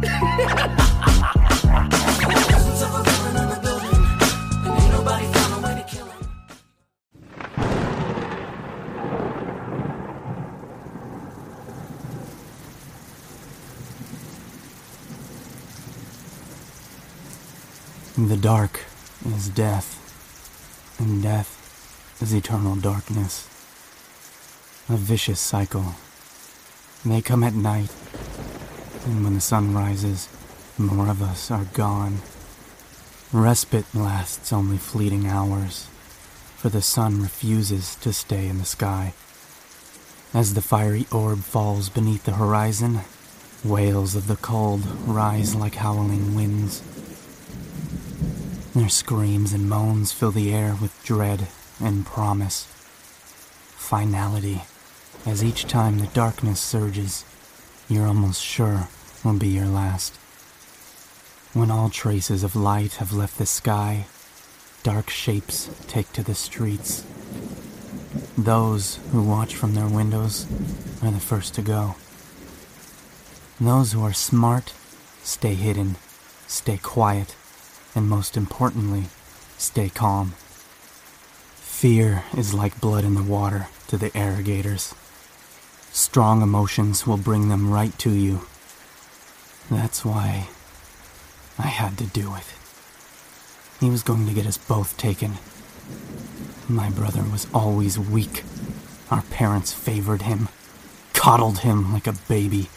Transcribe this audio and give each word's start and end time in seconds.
The 0.00 0.06
dark 18.36 18.80
is 19.26 19.48
death, 19.50 19.98
and 20.98 21.22
death 21.22 22.16
is 22.22 22.32
eternal 22.32 22.76
darkness. 22.76 23.46
A 24.88 24.96
vicious 24.96 25.40
cycle. 25.40 25.94
They 27.04 27.20
come 27.20 27.44
at 27.44 27.54
night, 27.54 27.90
and 29.10 29.24
when 29.24 29.34
the 29.34 29.40
sun 29.40 29.74
rises, 29.74 30.28
more 30.78 31.08
of 31.08 31.20
us 31.20 31.50
are 31.50 31.64
gone. 31.74 32.18
Respite 33.32 33.92
lasts 33.94 34.52
only 34.52 34.78
fleeting 34.78 35.26
hours, 35.26 35.88
for 36.56 36.68
the 36.68 36.80
sun 36.80 37.20
refuses 37.20 37.96
to 37.96 38.12
stay 38.12 38.46
in 38.46 38.58
the 38.58 38.64
sky. 38.64 39.12
As 40.32 40.54
the 40.54 40.62
fiery 40.62 41.06
orb 41.10 41.40
falls 41.40 41.88
beneath 41.88 42.24
the 42.24 42.32
horizon, 42.32 43.00
wails 43.64 44.14
of 44.14 44.28
the 44.28 44.36
cold 44.36 44.86
rise 45.06 45.56
like 45.56 45.74
howling 45.74 46.36
winds. 46.36 46.82
Their 48.74 48.88
screams 48.88 49.52
and 49.52 49.68
moans 49.68 50.12
fill 50.12 50.30
the 50.30 50.54
air 50.54 50.76
with 50.80 51.02
dread 51.02 51.48
and 51.80 52.06
promise. 52.06 52.68
Finality, 53.76 54.62
as 55.26 55.42
each 55.42 55.66
time 55.66 55.98
the 55.98 56.06
darkness 56.06 56.60
surges, 56.60 57.24
you're 57.88 58.06
almost 58.06 58.40
sure 58.40 58.88
will 59.24 59.38
be 59.38 59.48
your 59.48 59.66
last. 59.66 60.14
When 61.52 61.70
all 61.70 61.90
traces 61.90 62.42
of 62.42 62.54
light 62.54 62.94
have 62.94 63.12
left 63.12 63.38
the 63.38 63.46
sky, 63.46 64.06
dark 64.82 65.10
shapes 65.10 65.68
take 65.88 66.12
to 66.12 66.22
the 66.22 66.34
streets. 66.34 67.04
Those 68.36 68.98
who 69.12 69.22
watch 69.22 69.54
from 69.54 69.74
their 69.74 69.88
windows 69.88 70.46
are 71.02 71.10
the 71.10 71.20
first 71.20 71.54
to 71.54 71.62
go. 71.62 71.96
Those 73.60 73.92
who 73.92 74.02
are 74.02 74.12
smart 74.12 74.72
stay 75.22 75.54
hidden, 75.54 75.96
stay 76.46 76.78
quiet, 76.78 77.36
and 77.94 78.08
most 78.08 78.36
importantly, 78.36 79.04
stay 79.58 79.88
calm. 79.88 80.34
Fear 81.56 82.24
is 82.36 82.54
like 82.54 82.80
blood 82.80 83.04
in 83.04 83.14
the 83.14 83.22
water 83.22 83.68
to 83.88 83.96
the 83.96 84.16
irrigators. 84.16 84.94
Strong 85.92 86.42
emotions 86.42 87.06
will 87.06 87.16
bring 87.16 87.48
them 87.48 87.70
right 87.70 87.98
to 87.98 88.10
you. 88.10 88.46
That's 89.70 90.04
why 90.04 90.48
I 91.58 91.68
had 91.68 91.96
to 91.98 92.06
do 92.06 92.34
it. 92.34 92.46
He 93.80 93.88
was 93.88 94.02
going 94.02 94.26
to 94.26 94.34
get 94.34 94.46
us 94.46 94.58
both 94.58 94.96
taken. 94.96 95.34
My 96.68 96.90
brother 96.90 97.22
was 97.22 97.46
always 97.54 97.98
weak. 97.98 98.44
Our 99.10 99.22
parents 99.22 99.72
favored 99.72 100.22
him, 100.22 100.48
coddled 101.14 101.60
him 101.60 101.92
like 101.92 102.06
a 102.06 102.12
baby. 102.28 102.68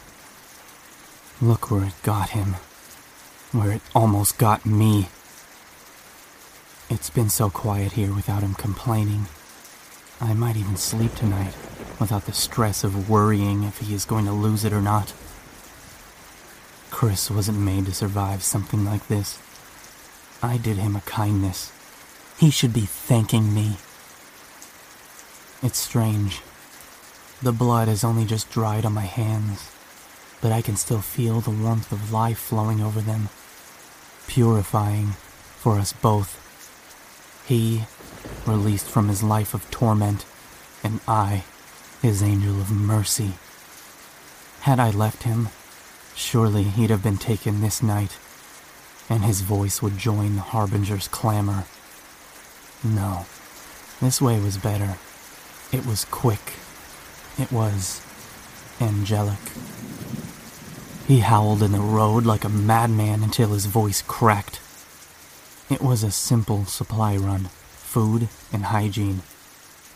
Look 1.42 1.70
where 1.70 1.84
it 1.84 2.02
got 2.02 2.30
him 2.30 2.56
where 3.54 3.70
it 3.70 3.82
almost 3.94 4.36
got 4.36 4.66
me. 4.66 5.08
It's 6.90 7.08
been 7.08 7.30
so 7.30 7.50
quiet 7.50 7.92
here 7.92 8.12
without 8.12 8.42
him 8.42 8.54
complaining. 8.54 9.26
I 10.20 10.34
might 10.34 10.56
even 10.56 10.76
sleep 10.76 11.14
tonight 11.14 11.54
without 12.00 12.26
the 12.26 12.32
stress 12.32 12.82
of 12.82 13.08
worrying 13.08 13.62
if 13.62 13.78
he 13.78 13.94
is 13.94 14.04
going 14.04 14.24
to 14.26 14.32
lose 14.32 14.64
it 14.64 14.72
or 14.72 14.82
not. 14.82 15.12
Chris 16.94 17.28
wasn't 17.28 17.58
made 17.58 17.86
to 17.86 17.92
survive 17.92 18.44
something 18.44 18.84
like 18.84 19.08
this. 19.08 19.36
I 20.40 20.58
did 20.58 20.76
him 20.76 20.94
a 20.94 21.00
kindness. 21.00 21.72
He 22.38 22.52
should 22.52 22.72
be 22.72 22.82
thanking 22.82 23.52
me. 23.52 23.78
It's 25.60 25.76
strange. 25.76 26.40
The 27.42 27.50
blood 27.50 27.88
has 27.88 28.04
only 28.04 28.24
just 28.24 28.48
dried 28.48 28.86
on 28.86 28.92
my 28.92 29.06
hands, 29.06 29.72
but 30.40 30.52
I 30.52 30.62
can 30.62 30.76
still 30.76 31.00
feel 31.00 31.40
the 31.40 31.50
warmth 31.50 31.90
of 31.90 32.12
life 32.12 32.38
flowing 32.38 32.80
over 32.80 33.00
them 33.00 33.28
purifying 34.28 35.16
for 35.58 35.80
us 35.80 35.92
both. 35.92 36.38
He, 37.44 37.86
released 38.46 38.86
from 38.86 39.08
his 39.08 39.20
life 39.20 39.52
of 39.52 39.68
torment, 39.72 40.24
and 40.84 41.00
I, 41.08 41.42
his 42.00 42.22
angel 42.22 42.60
of 42.60 42.70
mercy. 42.70 43.32
Had 44.60 44.78
I 44.78 44.90
left 44.90 45.24
him, 45.24 45.48
surely 46.14 46.64
he'd 46.64 46.90
have 46.90 47.02
been 47.02 47.18
taken 47.18 47.60
this 47.60 47.82
night, 47.82 48.18
and 49.08 49.24
his 49.24 49.40
voice 49.42 49.82
would 49.82 49.98
join 49.98 50.36
the 50.36 50.42
Harbinger's 50.42 51.08
clamor. 51.08 51.64
No, 52.82 53.26
this 54.00 54.20
way 54.20 54.40
was 54.40 54.56
better. 54.58 54.96
It 55.72 55.86
was 55.86 56.04
quick. 56.04 56.54
It 57.38 57.50
was 57.50 58.00
angelic. 58.80 59.38
He 61.06 61.20
howled 61.20 61.62
in 61.62 61.72
the 61.72 61.80
road 61.80 62.24
like 62.24 62.44
a 62.44 62.48
madman 62.48 63.22
until 63.22 63.50
his 63.50 63.66
voice 63.66 64.02
cracked. 64.02 64.60
It 65.70 65.82
was 65.82 66.02
a 66.02 66.10
simple 66.10 66.64
supply 66.64 67.16
run 67.16 67.48
food 67.72 68.28
and 68.52 68.64
hygiene. 68.64 69.22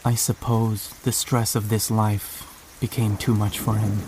I 0.05 0.15
suppose 0.15 0.91
the 1.03 1.13
stress 1.13 1.55
of 1.55 1.69
this 1.69 1.91
life 1.91 2.47
became 2.81 3.17
too 3.17 3.35
much 3.35 3.59
for 3.59 3.75
him. 3.75 3.99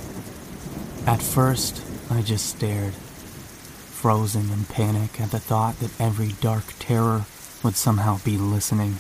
At 1.07 1.23
first, 1.23 1.83
I 2.11 2.23
just 2.23 2.47
stared, 2.47 2.95
frozen 2.95 4.51
in 4.51 4.65
panic 4.65 5.21
at 5.21 5.31
the 5.31 5.39
thought 5.39 5.79
that 5.81 6.01
every 6.01 6.33
dark 6.41 6.65
terror 6.79 7.25
would 7.63 7.77
somehow 7.77 8.19
be 8.25 8.37
listening. 8.37 8.97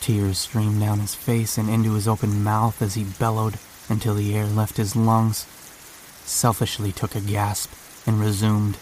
Tears 0.00 0.38
streamed 0.38 0.80
down 0.80 1.00
his 1.00 1.14
face 1.14 1.58
and 1.58 1.68
into 1.68 1.94
his 1.94 2.08
open 2.08 2.42
mouth 2.42 2.80
as 2.80 2.94
he 2.94 3.04
bellowed 3.04 3.58
until 3.88 4.14
the 4.14 4.34
air 4.34 4.46
left 4.46 4.78
his 4.78 4.96
lungs 4.96 5.46
selfishly 6.30 6.92
took 6.92 7.14
a 7.14 7.20
gasp 7.20 7.72
and 8.06 8.20
resumed. 8.20 8.78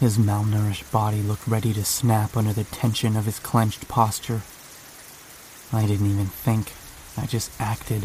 His 0.00 0.18
malnourished 0.18 0.90
body 0.90 1.22
looked 1.22 1.46
ready 1.46 1.72
to 1.74 1.84
snap 1.84 2.36
under 2.36 2.52
the 2.52 2.64
tension 2.64 3.16
of 3.16 3.26
his 3.26 3.38
clenched 3.38 3.86
posture. 3.86 4.42
I 5.72 5.86
didn't 5.86 6.10
even 6.10 6.26
think, 6.26 6.72
I 7.16 7.26
just 7.26 7.50
acted. 7.60 8.02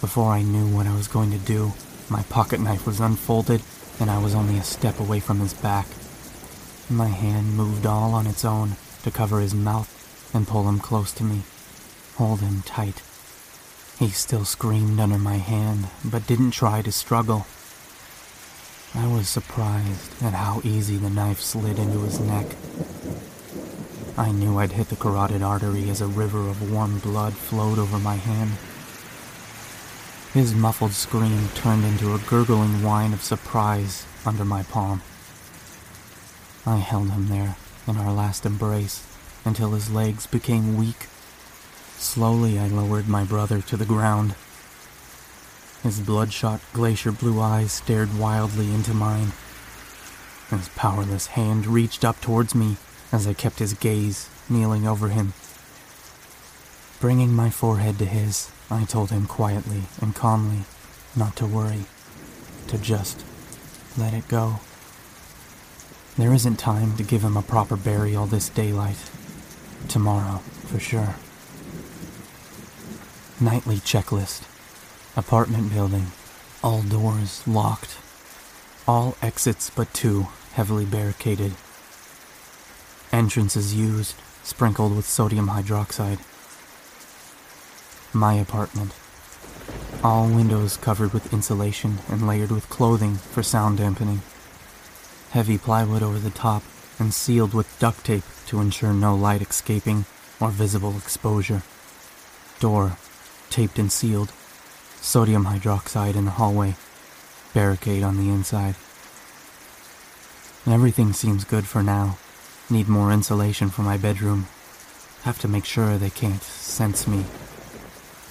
Before 0.00 0.32
I 0.32 0.42
knew 0.42 0.74
what 0.74 0.86
I 0.86 0.94
was 0.94 1.08
going 1.08 1.32
to 1.32 1.38
do, 1.38 1.72
my 2.08 2.22
pocket 2.24 2.60
knife 2.60 2.86
was 2.86 3.00
unfolded 3.00 3.62
and 3.98 4.10
I 4.10 4.18
was 4.18 4.34
only 4.34 4.58
a 4.58 4.62
step 4.62 5.00
away 5.00 5.20
from 5.20 5.40
his 5.40 5.54
back. 5.54 5.86
My 6.88 7.08
hand 7.08 7.56
moved 7.56 7.86
all 7.86 8.14
on 8.14 8.26
its 8.26 8.44
own 8.44 8.76
to 9.02 9.10
cover 9.10 9.40
his 9.40 9.54
mouth 9.54 9.92
and 10.34 10.46
pull 10.46 10.68
him 10.68 10.78
close 10.78 11.12
to 11.12 11.24
me, 11.24 11.42
hold 12.16 12.40
him 12.40 12.62
tight. 12.62 13.02
He 13.98 14.10
still 14.10 14.44
screamed 14.44 15.00
under 15.00 15.18
my 15.18 15.36
hand, 15.36 15.88
but 16.04 16.26
didn't 16.26 16.50
try 16.50 16.82
to 16.82 16.92
struggle. 16.92 17.46
I 18.94 19.06
was 19.06 19.28
surprised 19.28 20.22
at 20.22 20.34
how 20.34 20.60
easy 20.62 20.96
the 20.96 21.10
knife 21.10 21.40
slid 21.40 21.78
into 21.78 22.00
his 22.00 22.20
neck. 22.20 22.46
I 24.18 24.30
knew 24.30 24.58
I'd 24.58 24.72
hit 24.72 24.88
the 24.88 24.96
carotid 24.96 25.42
artery 25.42 25.90
as 25.90 26.00
a 26.00 26.06
river 26.06 26.48
of 26.48 26.70
warm 26.72 26.98
blood 26.98 27.34
flowed 27.34 27.78
over 27.78 27.98
my 27.98 28.14
hand. 28.14 28.52
His 30.36 30.54
muffled 30.54 30.92
scream 30.92 31.48
turned 31.54 31.82
into 31.86 32.14
a 32.14 32.18
gurgling 32.18 32.82
whine 32.82 33.14
of 33.14 33.22
surprise 33.22 34.04
under 34.26 34.44
my 34.44 34.64
palm. 34.64 35.00
I 36.66 36.76
held 36.76 37.08
him 37.08 37.28
there 37.28 37.56
in 37.88 37.96
our 37.96 38.12
last 38.12 38.44
embrace 38.44 39.02
until 39.46 39.70
his 39.70 39.90
legs 39.90 40.26
became 40.26 40.76
weak. 40.76 41.06
Slowly, 41.96 42.58
I 42.58 42.66
lowered 42.66 43.08
my 43.08 43.24
brother 43.24 43.62
to 43.62 43.78
the 43.78 43.86
ground. 43.86 44.34
His 45.82 46.00
bloodshot, 46.00 46.60
glacier 46.74 47.12
blue 47.12 47.40
eyes 47.40 47.72
stared 47.72 48.18
wildly 48.18 48.74
into 48.74 48.92
mine. 48.92 49.32
His 50.50 50.68
powerless 50.76 51.28
hand 51.28 51.66
reached 51.66 52.04
up 52.04 52.20
towards 52.20 52.54
me 52.54 52.76
as 53.10 53.26
I 53.26 53.32
kept 53.32 53.58
his 53.58 53.72
gaze, 53.72 54.28
kneeling 54.50 54.86
over 54.86 55.08
him. 55.08 55.32
Bringing 57.00 57.32
my 57.32 57.48
forehead 57.48 57.98
to 58.00 58.04
his, 58.04 58.50
I 58.70 58.84
told 58.84 59.10
him 59.10 59.26
quietly 59.26 59.82
and 60.00 60.14
calmly 60.14 60.64
not 61.14 61.36
to 61.36 61.46
worry, 61.46 61.84
to 62.68 62.78
just 62.78 63.24
let 63.96 64.12
it 64.12 64.28
go. 64.28 64.60
There 66.16 66.32
isn't 66.32 66.56
time 66.56 66.96
to 66.96 67.02
give 67.02 67.22
him 67.22 67.36
a 67.36 67.42
proper 67.42 67.76
burial 67.76 68.26
this 68.26 68.48
daylight. 68.48 69.10
Tomorrow, 69.88 70.38
for 70.66 70.80
sure. 70.80 71.16
Nightly 73.40 73.76
checklist. 73.76 74.42
Apartment 75.16 75.72
building. 75.72 76.06
All 76.62 76.82
doors 76.82 77.46
locked. 77.46 77.98
All 78.88 79.16
exits 79.22 79.70
but 79.70 79.92
two 79.94 80.28
heavily 80.54 80.86
barricaded. 80.86 81.52
Entrances 83.12 83.74
used, 83.74 84.14
sprinkled 84.42 84.96
with 84.96 85.06
sodium 85.06 85.48
hydroxide. 85.48 86.18
My 88.16 88.32
apartment. 88.32 88.94
All 90.02 90.26
windows 90.26 90.78
covered 90.78 91.12
with 91.12 91.34
insulation 91.34 91.98
and 92.08 92.26
layered 92.26 92.50
with 92.50 92.70
clothing 92.70 93.16
for 93.16 93.42
sound 93.42 93.76
dampening. 93.76 94.22
Heavy 95.32 95.58
plywood 95.58 96.02
over 96.02 96.18
the 96.18 96.30
top 96.30 96.62
and 96.98 97.12
sealed 97.12 97.52
with 97.52 97.78
duct 97.78 98.06
tape 98.06 98.24
to 98.46 98.62
ensure 98.62 98.94
no 98.94 99.14
light 99.14 99.42
escaping 99.42 100.06
or 100.40 100.48
visible 100.48 100.96
exposure. 100.96 101.62
Door 102.58 102.96
taped 103.50 103.78
and 103.78 103.92
sealed. 103.92 104.32
Sodium 105.02 105.44
hydroxide 105.44 106.16
in 106.16 106.24
the 106.24 106.38
hallway. 106.40 106.74
Barricade 107.52 108.02
on 108.02 108.16
the 108.16 108.30
inside. 108.30 108.76
Everything 110.66 111.12
seems 111.12 111.44
good 111.44 111.66
for 111.66 111.82
now. 111.82 112.16
Need 112.70 112.88
more 112.88 113.12
insulation 113.12 113.68
for 113.68 113.82
my 113.82 113.98
bedroom. 113.98 114.46
Have 115.24 115.38
to 115.40 115.48
make 115.48 115.66
sure 115.66 115.98
they 115.98 116.08
can't 116.08 116.42
sense 116.42 117.06
me. 117.06 117.26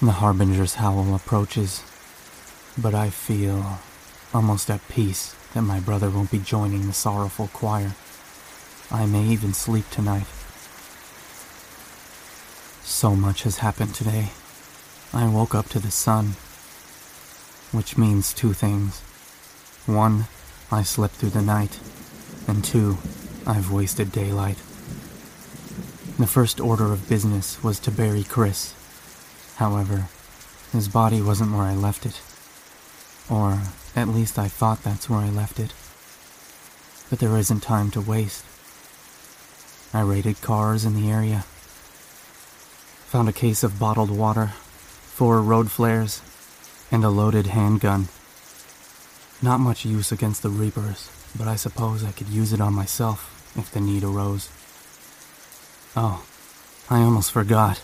The 0.02 0.12
Harbinger's 0.12 0.74
howl 0.74 1.14
approaches, 1.14 1.82
but 2.76 2.94
I 2.94 3.08
feel 3.08 3.78
almost 4.34 4.68
at 4.68 4.86
peace 4.88 5.34
that 5.54 5.62
my 5.62 5.80
brother 5.80 6.10
won't 6.10 6.30
be 6.30 6.38
joining 6.38 6.86
the 6.86 6.92
sorrowful 6.92 7.48
choir. 7.54 7.94
I 8.90 9.06
may 9.06 9.24
even 9.24 9.54
sleep 9.54 9.88
tonight. 9.88 10.26
So 12.84 13.16
much 13.16 13.44
has 13.44 13.58
happened 13.58 13.94
today. 13.94 14.32
I 15.14 15.28
woke 15.28 15.54
up 15.54 15.70
to 15.70 15.78
the 15.78 15.90
sun, 15.90 16.36
which 17.72 17.96
means 17.96 18.34
two 18.34 18.52
things. 18.52 19.00
One, 19.86 20.26
I 20.70 20.82
slept 20.82 21.14
through 21.14 21.30
the 21.30 21.40
night, 21.40 21.80
and 22.46 22.62
two, 22.62 22.98
I've 23.46 23.72
wasted 23.72 24.12
daylight. 24.12 24.58
The 26.18 26.26
first 26.26 26.60
order 26.60 26.92
of 26.92 27.08
business 27.08 27.64
was 27.64 27.80
to 27.80 27.90
bury 27.90 28.24
Chris. 28.24 28.74
However, 29.56 30.08
his 30.72 30.88
body 30.88 31.22
wasn't 31.22 31.52
where 31.52 31.62
I 31.62 31.74
left 31.74 32.06
it. 32.06 32.20
Or, 33.30 33.62
at 33.94 34.08
least 34.08 34.38
I 34.38 34.48
thought 34.48 34.82
that's 34.82 35.08
where 35.08 35.20
I 35.20 35.30
left 35.30 35.58
it. 35.58 35.72
But 37.08 37.18
there 37.18 37.36
isn't 37.36 37.62
time 37.62 37.90
to 37.92 38.00
waste. 38.00 38.44
I 39.94 40.02
raided 40.02 40.42
cars 40.42 40.84
in 40.84 40.94
the 40.94 41.10
area. 41.10 41.44
Found 43.06 43.28
a 43.28 43.32
case 43.32 43.62
of 43.62 43.78
bottled 43.78 44.10
water, 44.10 44.48
four 44.48 45.40
road 45.40 45.70
flares, 45.70 46.20
and 46.90 47.02
a 47.02 47.08
loaded 47.08 47.46
handgun. 47.46 48.08
Not 49.40 49.60
much 49.60 49.84
use 49.84 50.12
against 50.12 50.42
the 50.42 50.50
Reapers, 50.50 51.10
but 51.36 51.48
I 51.48 51.56
suppose 51.56 52.04
I 52.04 52.12
could 52.12 52.28
use 52.28 52.52
it 52.52 52.60
on 52.60 52.74
myself 52.74 53.52
if 53.56 53.70
the 53.70 53.80
need 53.80 54.04
arose. 54.04 54.50
Oh, 55.96 56.24
I 56.90 57.00
almost 57.00 57.32
forgot. 57.32 57.80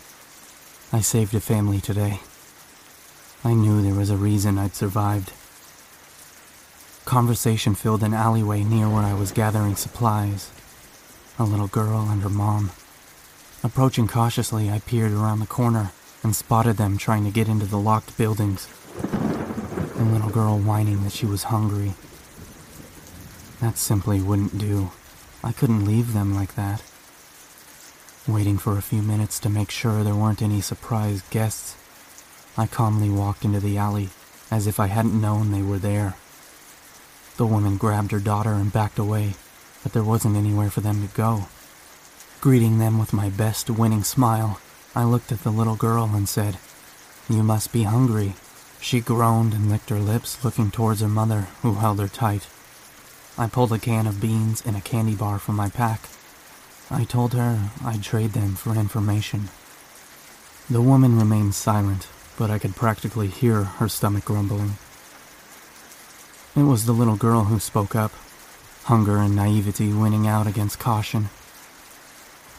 I 0.94 1.00
saved 1.00 1.34
a 1.34 1.40
family 1.40 1.80
today. 1.80 2.20
I 3.42 3.54
knew 3.54 3.80
there 3.80 3.94
was 3.94 4.10
a 4.10 4.16
reason 4.18 4.58
I'd 4.58 4.74
survived. 4.74 5.32
Conversation 7.06 7.74
filled 7.74 8.02
an 8.02 8.12
alleyway 8.12 8.62
near 8.62 8.90
where 8.90 9.02
I 9.02 9.14
was 9.14 9.32
gathering 9.32 9.74
supplies. 9.74 10.50
A 11.38 11.44
little 11.44 11.66
girl 11.66 12.10
and 12.10 12.22
her 12.22 12.28
mom. 12.28 12.72
Approaching 13.64 14.06
cautiously, 14.06 14.68
I 14.68 14.80
peered 14.80 15.12
around 15.12 15.40
the 15.40 15.46
corner 15.46 15.92
and 16.22 16.36
spotted 16.36 16.76
them 16.76 16.98
trying 16.98 17.24
to 17.24 17.30
get 17.30 17.48
into 17.48 17.64
the 17.64 17.78
locked 17.78 18.18
buildings. 18.18 18.68
The 19.00 20.04
little 20.04 20.28
girl 20.28 20.58
whining 20.58 21.04
that 21.04 21.12
she 21.12 21.24
was 21.24 21.44
hungry. 21.44 21.94
That 23.62 23.78
simply 23.78 24.20
wouldn't 24.20 24.58
do. 24.58 24.90
I 25.42 25.52
couldn't 25.52 25.86
leave 25.86 26.12
them 26.12 26.34
like 26.34 26.54
that. 26.56 26.82
Waiting 28.28 28.56
for 28.56 28.78
a 28.78 28.82
few 28.82 29.02
minutes 29.02 29.40
to 29.40 29.48
make 29.48 29.70
sure 29.72 30.04
there 30.04 30.14
weren't 30.14 30.42
any 30.42 30.60
surprise 30.60 31.22
guests, 31.30 31.76
I 32.56 32.68
calmly 32.68 33.10
walked 33.10 33.44
into 33.44 33.58
the 33.58 33.76
alley 33.76 34.10
as 34.48 34.68
if 34.68 34.78
I 34.78 34.86
hadn't 34.86 35.20
known 35.20 35.50
they 35.50 35.62
were 35.62 35.78
there. 35.78 36.14
The 37.36 37.46
woman 37.46 37.78
grabbed 37.78 38.12
her 38.12 38.20
daughter 38.20 38.52
and 38.52 38.72
backed 38.72 38.98
away, 38.98 39.34
but 39.82 39.92
there 39.92 40.04
wasn't 40.04 40.36
anywhere 40.36 40.70
for 40.70 40.82
them 40.82 41.00
to 41.00 41.12
go. 41.14 41.46
Greeting 42.40 42.78
them 42.78 42.96
with 42.96 43.12
my 43.12 43.28
best 43.28 43.68
winning 43.68 44.04
smile, 44.04 44.60
I 44.94 45.02
looked 45.02 45.32
at 45.32 45.42
the 45.42 45.50
little 45.50 45.74
girl 45.74 46.10
and 46.14 46.28
said, 46.28 46.58
You 47.28 47.42
must 47.42 47.72
be 47.72 47.82
hungry. 47.82 48.34
She 48.80 49.00
groaned 49.00 49.52
and 49.52 49.68
licked 49.68 49.90
her 49.90 49.98
lips, 49.98 50.44
looking 50.44 50.70
towards 50.70 51.00
her 51.00 51.08
mother, 51.08 51.48
who 51.62 51.74
held 51.74 51.98
her 51.98 52.08
tight. 52.08 52.46
I 53.36 53.48
pulled 53.48 53.72
a 53.72 53.78
can 53.80 54.06
of 54.06 54.20
beans 54.20 54.62
and 54.64 54.76
a 54.76 54.80
candy 54.80 55.16
bar 55.16 55.40
from 55.40 55.56
my 55.56 55.70
pack. 55.70 56.08
I 56.92 57.04
told 57.04 57.32
her 57.32 57.70
I'd 57.82 58.02
trade 58.02 58.32
them 58.32 58.54
for 58.54 58.74
information. 58.74 59.48
The 60.68 60.82
woman 60.82 61.18
remained 61.18 61.54
silent, 61.54 62.06
but 62.36 62.50
I 62.50 62.58
could 62.58 62.76
practically 62.76 63.28
hear 63.28 63.64
her 63.64 63.88
stomach 63.88 64.26
grumbling. 64.26 64.76
It 66.54 66.64
was 66.64 66.84
the 66.84 66.92
little 66.92 67.16
girl 67.16 67.44
who 67.44 67.58
spoke 67.58 67.96
up, 67.96 68.12
hunger 68.84 69.16
and 69.16 69.34
naivety 69.34 69.90
winning 69.90 70.26
out 70.26 70.46
against 70.46 70.78
caution. 70.78 71.30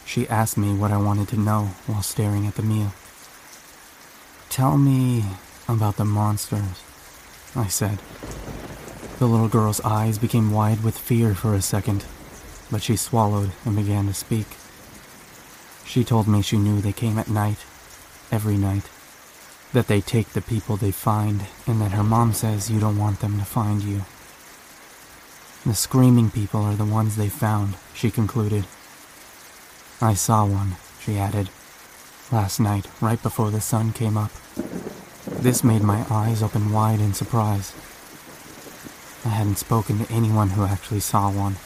She 0.04 0.28
asked 0.28 0.58
me 0.58 0.74
what 0.74 0.90
I 0.90 0.96
wanted 0.96 1.28
to 1.28 1.38
know 1.38 1.70
while 1.86 2.02
staring 2.02 2.44
at 2.44 2.56
the 2.56 2.62
meal. 2.62 2.92
Tell 4.50 4.76
me 4.76 5.24
about 5.68 5.96
the 5.96 6.04
monsters, 6.04 6.82
I 7.54 7.68
said. 7.68 8.00
The 9.20 9.26
little 9.26 9.48
girl's 9.48 9.80
eyes 9.82 10.18
became 10.18 10.50
wide 10.50 10.82
with 10.82 10.98
fear 10.98 11.36
for 11.36 11.54
a 11.54 11.62
second, 11.62 12.04
but 12.70 12.82
she 12.82 12.96
swallowed 12.96 13.52
and 13.64 13.76
began 13.76 14.06
to 14.06 14.14
speak. 14.14 14.46
She 15.84 16.04
told 16.04 16.26
me 16.26 16.42
she 16.42 16.56
knew 16.56 16.80
they 16.80 16.92
came 16.92 17.18
at 17.18 17.28
night, 17.28 17.58
every 18.32 18.56
night, 18.56 18.84
that 19.72 19.86
they 19.86 20.00
take 20.00 20.30
the 20.30 20.40
people 20.40 20.76
they 20.76 20.90
find, 20.90 21.46
and 21.66 21.80
that 21.80 21.92
her 21.92 22.02
mom 22.02 22.32
says 22.32 22.70
you 22.70 22.80
don't 22.80 22.98
want 22.98 23.20
them 23.20 23.38
to 23.38 23.44
find 23.44 23.82
you. 23.82 24.02
The 25.66 25.74
screaming 25.74 26.30
people 26.30 26.62
are 26.62 26.76
the 26.76 26.84
ones 26.84 27.16
they 27.16 27.28
found, 27.28 27.74
she 27.94 28.10
concluded. 28.10 28.66
I 30.00 30.14
saw 30.14 30.44
one, 30.44 30.76
she 31.00 31.16
added, 31.16 31.48
last 32.30 32.60
night, 32.60 32.86
right 33.00 33.22
before 33.22 33.50
the 33.50 33.60
sun 33.60 33.92
came 33.92 34.16
up. 34.16 34.30
This 35.26 35.64
made 35.64 35.82
my 35.82 36.04
eyes 36.10 36.42
open 36.42 36.72
wide 36.72 37.00
in 37.00 37.14
surprise. 37.14 37.72
I 39.24 39.30
hadn't 39.30 39.56
spoken 39.56 40.04
to 40.04 40.12
anyone 40.12 40.50
who 40.50 40.64
actually 40.64 41.00
saw 41.00 41.30
one. 41.30 41.56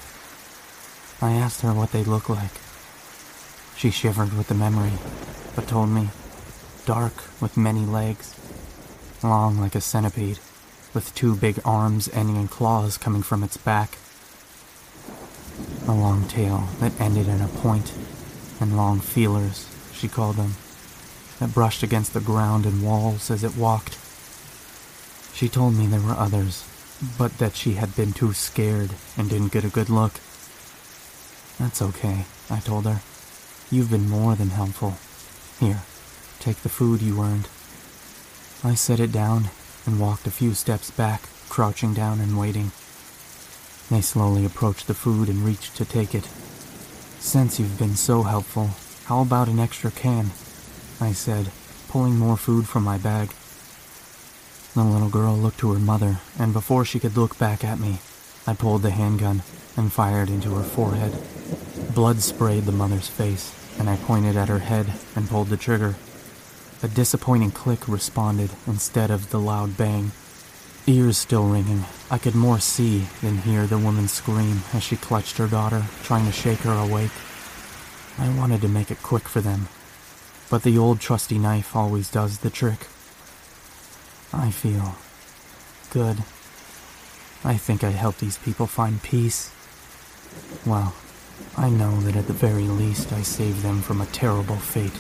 I 1.21 1.33
asked 1.33 1.63
her 1.63 1.75
what 1.75 1.91
they 1.91 2.05
looked 2.05 2.31
like. 2.31 2.61
She 3.77 3.91
shivered 3.91 4.37
with 4.37 4.47
the 4.47 4.55
memory, 4.55 4.93
but 5.57 5.67
told 5.67 5.89
me 5.89 6.11
dark 6.87 7.13
with 7.41 7.57
many 7.57 7.85
legs, 7.85 8.37
long 9.23 9.59
like 9.59 9.75
a 9.75 9.81
centipede, 9.81 10.39
with 10.95 11.13
two 11.17 11.35
big 11.35 11.61
arms 11.65 12.09
ending 12.13 12.37
in 12.37 12.47
claws 12.47 12.97
coming 12.97 13.23
from 13.23 13.43
its 13.43 13.57
back. 13.57 13.99
A 15.89 15.93
long 15.93 16.29
tail 16.29 16.69
that 16.79 16.99
ended 17.01 17.27
in 17.27 17.41
a 17.41 17.49
point, 17.49 17.93
and 18.61 18.77
long 18.77 19.01
feelers, 19.01 19.69
she 19.93 20.07
called 20.07 20.37
them, 20.37 20.55
that 21.41 21.53
brushed 21.53 21.83
against 21.83 22.15
the 22.15 22.21
ground 22.21 22.65
and 22.65 22.85
walls 22.85 23.29
as 23.29 23.43
it 23.43 23.57
walked. 23.57 23.99
She 25.35 25.49
told 25.49 25.75
me 25.75 25.87
there 25.89 26.01
were 26.01 26.13
others, 26.13 26.65
but 27.19 27.39
that 27.39 27.57
she 27.57 27.75
had 27.75 27.97
been 27.97 28.13
too 28.13 28.33
scared 28.33 28.93
and 29.17 29.29
didn't 29.29 29.53
get 29.53 29.65
a 29.65 29.69
good 29.69 29.91
look. 29.91 30.21
That's 31.59 31.83
okay, 31.83 32.25
I 32.49 32.61
told 32.61 32.85
her. 32.85 33.03
You've 33.71 33.91
been 33.91 34.09
more 34.09 34.35
than 34.37 34.51
helpful. 34.51 34.95
Here, 35.59 35.83
take 36.39 36.59
the 36.59 36.69
food 36.69 37.03
you 37.03 37.21
earned. 37.21 37.49
I 38.63 38.75
set 38.75 39.01
it 39.01 39.13
down 39.13 39.51
and 39.85 40.01
walked 40.01 40.27
a 40.27 40.31
few 40.31 40.55
steps 40.55 40.91
back, 40.91 41.23
crouching 41.49 41.95
down 41.95 42.21
and 42.21 42.39
waiting. 42.39 42.71
They 43.91 44.01
slowly 44.03 44.45
approached 44.45 44.87
the 44.87 44.95
food 44.95 45.29
and 45.29 45.45
reached 45.45 45.77
to 45.77 45.85
take 45.85 46.15
it. 46.15 46.29
Since 47.19 47.59
you've 47.59 47.79
been 47.79 47.97
so 47.97 48.23
helpful, 48.23 48.71
how 49.07 49.23
about 49.23 49.49
an 49.49 49.59
extra 49.59 49.91
can? 49.91 50.31
I 51.01 51.13
said, 51.13 51.51
pulling 51.89 52.17
more 52.17 52.37
food 52.37 52.69
from 52.69 52.85
my 52.85 52.99
bag. 52.99 53.31
The 54.75 54.85
little 54.85 55.09
girl 55.09 55.37
looked 55.37 55.59
to 55.61 55.73
her 55.73 55.79
mother, 55.79 56.21
and 56.39 56.53
before 56.53 56.85
she 56.85 57.01
could 57.01 57.17
look 57.17 57.39
back 57.39 57.65
at 57.65 57.81
me, 57.81 57.99
I 58.49 58.55
pulled 58.55 58.81
the 58.81 58.91
handgun 58.91 59.43
and 59.77 59.93
fired 59.93 60.31
into 60.31 60.55
her 60.55 60.63
forehead. 60.63 61.13
Blood 61.95 62.23
sprayed 62.23 62.65
the 62.65 62.73
mother's 62.73 63.07
face, 63.07 63.55
and 63.79 63.91
I 63.91 63.97
pointed 63.97 64.39
at 64.39 64.49
her 64.49 64.61
head 64.61 64.87
and 65.15 65.29
pulled 65.29 65.49
the 65.49 65.59
trigger. 65.59 65.97
A 66.83 66.89
disappointing 66.89 67.51
click 67.51 67.87
responded 67.87 68.49
instead 68.67 69.11
of 69.11 69.29
the 69.29 69.39
loud 69.39 69.77
bang. 69.77 70.13
Ears 70.87 71.19
still 71.19 71.47
ringing, 71.47 71.85
I 72.11 72.17
could 72.17 72.35
more 72.35 72.59
see 72.59 73.09
than 73.21 73.37
hear 73.37 73.67
the 73.67 73.77
woman 73.77 74.09
scream 74.09 74.63
as 74.73 74.83
she 74.83 74.97
clutched 74.97 75.37
her 75.37 75.47
daughter, 75.47 75.85
trying 76.03 76.25
to 76.25 76.33
shake 76.33 76.61
her 76.61 76.73
awake. 76.73 77.13
I 78.17 78.35
wanted 78.35 78.63
to 78.63 78.69
make 78.69 78.91
it 78.91 79.03
quick 79.03 79.29
for 79.29 79.43
them, 79.43 79.69
but 80.49 80.63
the 80.63 80.79
old 80.79 81.01
trusty 81.01 81.39
knife 81.39 81.77
always 81.77 82.11
does 82.11 82.39
the 82.39 82.49
trick. 82.49 82.87
I 84.33 84.51
feel 84.51 84.95
good. 85.91 86.25
I 87.45 87.57
think 87.57 87.85
I 87.85 87.91
helped 87.91 88.21
these 88.21 88.39
people 88.39 88.67
find 88.67 89.03
peace. 89.03 89.53
Well, 90.67 90.95
I 91.57 91.71
know 91.71 92.01
that 92.01 92.17
at 92.17 92.27
the 92.27 92.33
very 92.33 92.65
least 92.65 93.13
I 93.13 93.23
saved 93.23 93.63
them 93.63 93.81
from 93.81 94.01
a 94.01 94.07
terrible 94.07 94.57
fate. 94.57 94.95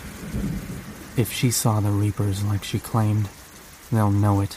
If 1.17 1.33
she 1.33 1.51
saw 1.51 1.81
the 1.81 1.91
Reapers 1.91 2.45
like 2.45 2.63
she 2.63 2.79
claimed, 2.79 3.29
they'll 3.91 4.11
know 4.11 4.41
it. 4.41 4.57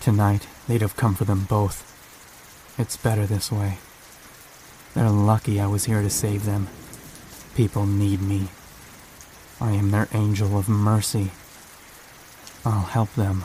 Tonight, 0.00 0.46
they'd 0.68 0.82
have 0.82 0.96
come 0.96 1.14
for 1.14 1.24
them 1.24 1.44
both. 1.44 1.84
It's 2.78 2.96
better 2.96 3.26
this 3.26 3.50
way. 3.50 3.78
They're 4.94 5.10
lucky 5.10 5.60
I 5.60 5.66
was 5.66 5.86
here 5.86 6.02
to 6.02 6.10
save 6.10 6.44
them. 6.44 6.68
People 7.56 7.86
need 7.86 8.22
me. 8.22 8.48
I 9.60 9.72
am 9.72 9.90
their 9.90 10.08
angel 10.14 10.56
of 10.56 10.68
mercy. 10.68 11.32
I'll 12.64 12.82
help 12.82 13.12
them 13.14 13.44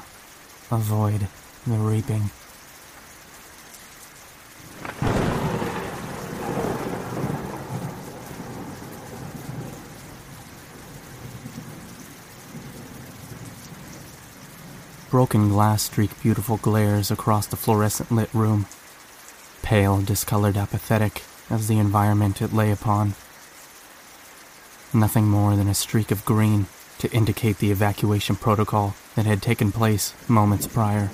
avoid 0.69 1.27
the 1.65 1.77
reaping. 1.77 2.29
Broken 15.13 15.47
glass 15.47 15.83
streak 15.83 16.09
beautiful 16.23 16.57
glares 16.57 17.11
across 17.11 17.45
the 17.45 17.55
fluorescent 17.55 18.11
lit 18.11 18.33
room. 18.33 18.65
Pale, 19.61 20.01
discolored, 20.01 20.57
apathetic 20.57 21.21
as 21.51 21.67
the 21.67 21.77
environment 21.77 22.41
it 22.41 22.51
lay 22.51 22.71
upon. 22.71 23.13
Nothing 24.91 25.25
more 25.25 25.55
than 25.55 25.67
a 25.67 25.75
streak 25.75 26.09
of 26.09 26.25
green 26.25 26.65
to 26.97 27.11
indicate 27.11 27.59
the 27.59 27.69
evacuation 27.69 28.35
protocol 28.35 28.95
that 29.13 29.27
had 29.27 29.43
taken 29.43 29.71
place 29.71 30.15
moments 30.27 30.65
prior. 30.65 31.11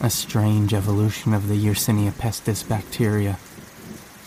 A 0.00 0.08
strange 0.08 0.72
evolution 0.72 1.34
of 1.34 1.48
the 1.48 1.56
Yersinia 1.56 2.12
pestis 2.12 2.62
bacteria, 2.62 3.40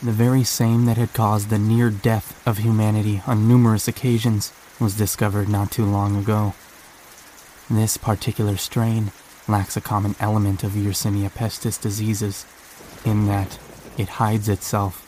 the 0.03 0.11
very 0.11 0.43
same 0.43 0.87
that 0.87 0.97
had 0.97 1.13
caused 1.13 1.49
the 1.49 1.57
near 1.57 1.89
death 1.89 2.45
of 2.45 2.57
humanity 2.57 3.21
on 3.25 3.47
numerous 3.47 3.87
occasions, 3.87 4.51
was 4.77 4.97
discovered 4.97 5.47
not 5.47 5.71
too 5.71 5.85
long 5.85 6.17
ago. 6.17 6.53
This 7.69 7.97
particular 7.97 8.57
strain 8.57 9.11
lacks 9.47 9.75
a 9.75 9.81
common 9.81 10.15
element 10.19 10.63
of 10.63 10.73
Yersinia 10.73 11.31
pestis 11.31 11.81
diseases, 11.81 12.45
in 13.03 13.25
that 13.25 13.57
it 13.97 14.07
hides 14.19 14.47
itself. 14.47 15.01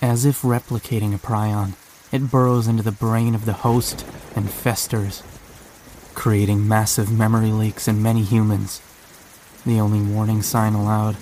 As 0.00 0.24
if 0.24 0.40
replicating 0.40 1.14
a 1.14 1.18
prion, 1.18 1.74
it 2.10 2.30
burrows 2.30 2.68
into 2.68 2.82
the 2.82 2.90
brain 2.90 3.34
of 3.34 3.44
the 3.44 3.52
host 3.52 4.06
and 4.34 4.50
festers, 4.50 5.22
creating 6.14 6.66
massive 6.66 7.12
memory 7.12 7.50
leaks 7.50 7.86
in 7.86 8.02
many 8.02 8.22
humans. 8.22 8.80
The 9.66 9.78
only 9.78 10.00
warning 10.00 10.42
sign 10.42 10.72
allowed. 10.72 11.16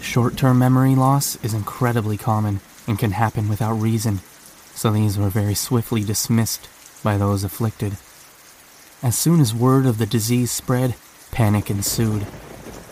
Short 0.00 0.36
term 0.36 0.58
memory 0.58 0.96
loss 0.96 1.36
is 1.44 1.54
incredibly 1.54 2.16
common 2.16 2.60
and 2.88 2.98
can 2.98 3.12
happen 3.12 3.48
without 3.48 3.74
reason, 3.74 4.18
so 4.74 4.90
these 4.90 5.16
were 5.16 5.28
very 5.28 5.54
swiftly 5.54 6.02
dismissed 6.02 6.68
by 7.04 7.16
those 7.16 7.44
afflicted. 7.44 7.96
As 9.02 9.16
soon 9.16 9.40
as 9.40 9.54
word 9.54 9.86
of 9.86 9.96
the 9.96 10.04
disease 10.04 10.50
spread, 10.50 10.94
panic 11.30 11.70
ensued. 11.70 12.26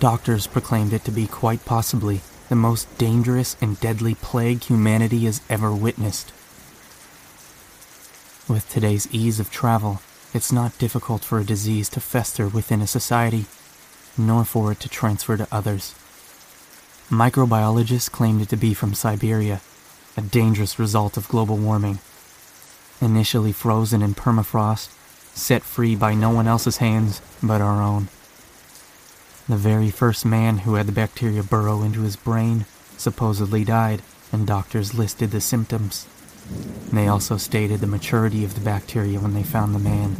Doctors 0.00 0.46
proclaimed 0.46 0.94
it 0.94 1.04
to 1.04 1.10
be 1.10 1.26
quite 1.26 1.66
possibly 1.66 2.22
the 2.48 2.54
most 2.54 2.96
dangerous 2.96 3.56
and 3.60 3.78
deadly 3.78 4.14
plague 4.14 4.62
humanity 4.62 5.26
has 5.26 5.42
ever 5.50 5.70
witnessed. 5.70 6.32
With 8.48 8.66
today's 8.70 9.06
ease 9.12 9.38
of 9.38 9.50
travel, 9.50 10.00
it's 10.32 10.50
not 10.50 10.78
difficult 10.78 11.24
for 11.24 11.38
a 11.38 11.44
disease 11.44 11.90
to 11.90 12.00
fester 12.00 12.48
within 12.48 12.80
a 12.80 12.86
society, 12.86 13.44
nor 14.16 14.46
for 14.46 14.72
it 14.72 14.80
to 14.80 14.88
transfer 14.88 15.36
to 15.36 15.48
others. 15.52 15.94
Microbiologists 17.10 18.10
claimed 18.10 18.40
it 18.40 18.48
to 18.48 18.56
be 18.56 18.72
from 18.72 18.94
Siberia, 18.94 19.60
a 20.16 20.22
dangerous 20.22 20.78
result 20.78 21.18
of 21.18 21.28
global 21.28 21.58
warming. 21.58 21.98
Initially 23.02 23.52
frozen 23.52 24.00
in 24.00 24.14
permafrost, 24.14 24.88
set 25.38 25.62
free 25.62 25.94
by 25.94 26.14
no 26.14 26.30
one 26.30 26.46
else's 26.46 26.78
hands 26.78 27.22
but 27.42 27.60
our 27.60 27.82
own. 27.82 28.08
The 29.48 29.56
very 29.56 29.90
first 29.90 30.26
man 30.26 30.58
who 30.58 30.74
had 30.74 30.86
the 30.86 30.92
bacteria 30.92 31.42
burrow 31.42 31.82
into 31.82 32.02
his 32.02 32.16
brain 32.16 32.66
supposedly 32.98 33.64
died, 33.64 34.02
and 34.32 34.46
doctors 34.46 34.92
listed 34.92 35.30
the 35.30 35.40
symptoms. 35.40 36.06
They 36.92 37.08
also 37.08 37.36
stated 37.36 37.80
the 37.80 37.86
maturity 37.86 38.44
of 38.44 38.54
the 38.54 38.60
bacteria 38.60 39.20
when 39.20 39.34
they 39.34 39.42
found 39.42 39.74
the 39.74 39.78
man. 39.78 40.16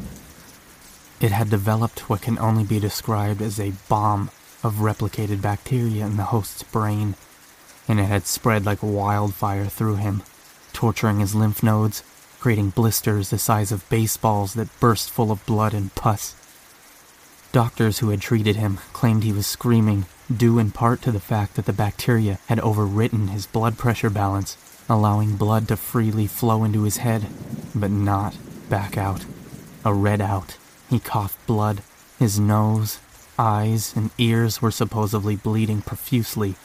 It 1.21 1.33
had 1.33 1.51
developed 1.51 2.09
what 2.09 2.23
can 2.23 2.39
only 2.39 2.65
be 2.65 2.81
described 2.81 3.43
as 3.43 3.59
a 3.59 3.75
bomb 3.89 4.31
of 4.63 4.77
replicated 4.77 5.43
bacteria 5.43 6.07
in 6.07 6.17
the 6.17 6.25
host's 6.25 6.63
brain, 6.63 7.15
and 7.87 7.99
it 7.99 8.05
had 8.05 8.27
spread 8.27 8.65
like 8.65 8.83
wildfire 8.83 9.67
through 9.67 9.97
him, 9.97 10.23
torturing 10.73 11.21
his 11.21 11.35
lymph 11.35 11.63
nodes 11.63 12.03
creating 12.41 12.71
blisters 12.71 13.31
the 13.31 13.39
size 13.39 13.73
of 13.73 13.89
baseballs 13.89 14.55
that 14.55 14.81
burst 14.81 15.11
full 15.11 15.31
of 15.31 15.45
blood 15.47 15.75
and 15.75 15.95
pus. 15.95 16.35
Doctors 17.53 17.99
who 17.99 18.11
had 18.11 18.21
treated 18.21 18.57
him 18.57 18.79
claimed 18.93 19.25
he 19.25 19.33
was 19.33 19.47
screaming, 19.47 20.07
due 20.35 20.59
in 20.59 20.71
part 20.71 21.01
to 21.03 21.11
the 21.11 21.21
fact 21.21 21.55
that 21.57 21.65
the 21.65 21.73
bacteria 21.73 22.39
had 22.47 22.59
overwritten 22.59 23.31
his 23.31 23.47
blood 23.47 23.79
pressure 23.79 24.11
balance, 24.11 24.57
allowing 24.89 25.37
blood 25.37 25.67
to 25.69 25.77
freely 25.77 26.27
flow 26.27 26.65
into 26.65 26.83
his 26.83 26.99
head, 26.99 27.27
but 27.75 27.91
not 27.91 28.37
back 28.69 28.99
out. 28.99 29.25
A 29.85 29.95
red 29.95 30.21
out. 30.21 30.57
He 30.91 30.99
coughed 30.99 31.45
blood. 31.47 31.83
His 32.19 32.39
nose, 32.39 32.99
eyes, 33.39 33.95
and 33.97 34.11
ears 34.19 34.61
were 34.61 34.71
supposedly 34.71 35.37
bleeding 35.37 35.83
profusely. 35.83 36.57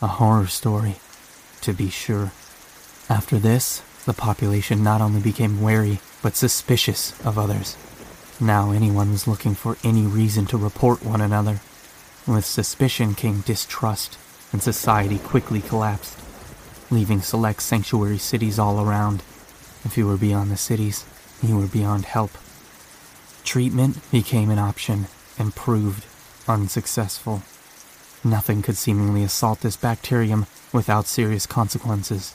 A 0.00 0.06
horror 0.06 0.46
story, 0.46 0.96
to 1.60 1.72
be 1.72 1.90
sure. 1.90 2.32
After 3.08 3.38
this, 3.38 3.82
the 4.04 4.12
population 4.12 4.82
not 4.82 5.00
only 5.00 5.20
became 5.20 5.60
wary, 5.60 6.00
but 6.22 6.36
suspicious 6.36 7.18
of 7.24 7.38
others. 7.38 7.76
Now 8.40 8.72
anyone 8.72 9.12
was 9.12 9.28
looking 9.28 9.54
for 9.54 9.76
any 9.84 10.02
reason 10.02 10.46
to 10.46 10.56
report 10.56 11.04
one 11.04 11.20
another. 11.20 11.60
With 12.26 12.44
suspicion 12.44 13.14
came 13.14 13.40
distrust, 13.40 14.18
and 14.52 14.62
society 14.62 15.18
quickly 15.18 15.60
collapsed, 15.60 16.18
leaving 16.90 17.20
select 17.20 17.62
sanctuary 17.62 18.18
cities 18.18 18.58
all 18.58 18.80
around. 18.80 19.22
If 19.84 19.96
you 19.96 20.06
were 20.06 20.16
beyond 20.16 20.50
the 20.50 20.56
cities, 20.56 21.04
you 21.42 21.58
were 21.58 21.66
beyond 21.66 22.04
help. 22.04 22.30
Treatment 23.44 23.98
became 24.10 24.50
an 24.50 24.58
option 24.58 25.06
and 25.38 25.54
proved 25.54 26.06
unsuccessful. 26.48 27.42
Nothing 28.24 28.62
could 28.62 28.76
seemingly 28.76 29.24
assault 29.24 29.60
this 29.60 29.76
bacterium 29.76 30.46
without 30.72 31.06
serious 31.06 31.46
consequences. 31.46 32.34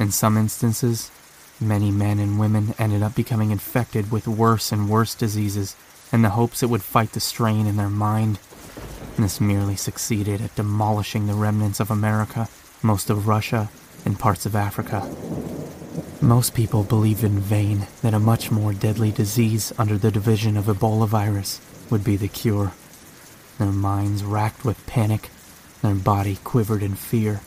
In 0.00 0.10
some 0.10 0.38
instances, 0.38 1.10
many 1.60 1.90
men 1.90 2.18
and 2.18 2.40
women 2.40 2.74
ended 2.78 3.02
up 3.02 3.14
becoming 3.14 3.50
infected 3.50 4.10
with 4.10 4.26
worse 4.26 4.72
and 4.72 4.88
worse 4.88 5.14
diseases 5.14 5.76
in 6.10 6.22
the 6.22 6.30
hopes 6.30 6.62
it 6.62 6.70
would 6.70 6.82
fight 6.82 7.12
the 7.12 7.20
strain 7.20 7.66
in 7.66 7.76
their 7.76 7.90
mind. 7.90 8.38
This 9.18 9.42
merely 9.42 9.76
succeeded 9.76 10.40
at 10.40 10.54
demolishing 10.54 11.26
the 11.26 11.34
remnants 11.34 11.80
of 11.80 11.90
America, 11.90 12.48
most 12.82 13.10
of 13.10 13.28
Russia, 13.28 13.68
and 14.06 14.18
parts 14.18 14.46
of 14.46 14.56
Africa. 14.56 15.06
Most 16.22 16.54
people 16.54 16.82
believed 16.82 17.22
in 17.22 17.38
vain 17.38 17.86
that 18.00 18.14
a 18.14 18.18
much 18.18 18.50
more 18.50 18.72
deadly 18.72 19.12
disease 19.12 19.70
under 19.76 19.98
the 19.98 20.10
division 20.10 20.56
of 20.56 20.64
Ebola 20.64 21.08
virus 21.08 21.60
would 21.90 22.04
be 22.04 22.16
the 22.16 22.28
cure. 22.28 22.72
Their 23.58 23.70
minds 23.70 24.24
racked 24.24 24.64
with 24.64 24.86
panic, 24.86 25.28
their 25.82 25.94
body 25.94 26.38
quivered 26.42 26.82
in 26.82 26.94
fear. 26.94 27.42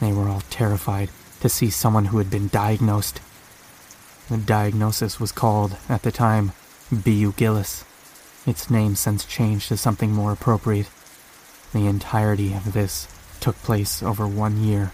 They 0.00 0.12
were 0.12 0.28
all 0.28 0.42
terrified 0.50 1.10
to 1.40 1.48
see 1.48 1.70
someone 1.70 2.06
who 2.06 2.18
had 2.18 2.30
been 2.30 2.48
diagnosed. 2.48 3.20
The 4.28 4.38
diagnosis 4.38 5.20
was 5.20 5.32
called, 5.32 5.76
at 5.88 6.02
the 6.02 6.12
time, 6.12 6.52
B.U. 7.04 7.32
Gillis. 7.36 7.84
Its 8.46 8.70
name 8.70 8.94
since 8.94 9.24
changed 9.24 9.68
to 9.68 9.76
something 9.76 10.12
more 10.12 10.32
appropriate. 10.32 10.88
The 11.72 11.86
entirety 11.86 12.54
of 12.54 12.72
this 12.72 13.08
took 13.40 13.56
place 13.62 14.02
over 14.02 14.26
one 14.26 14.62
year. 14.62 14.92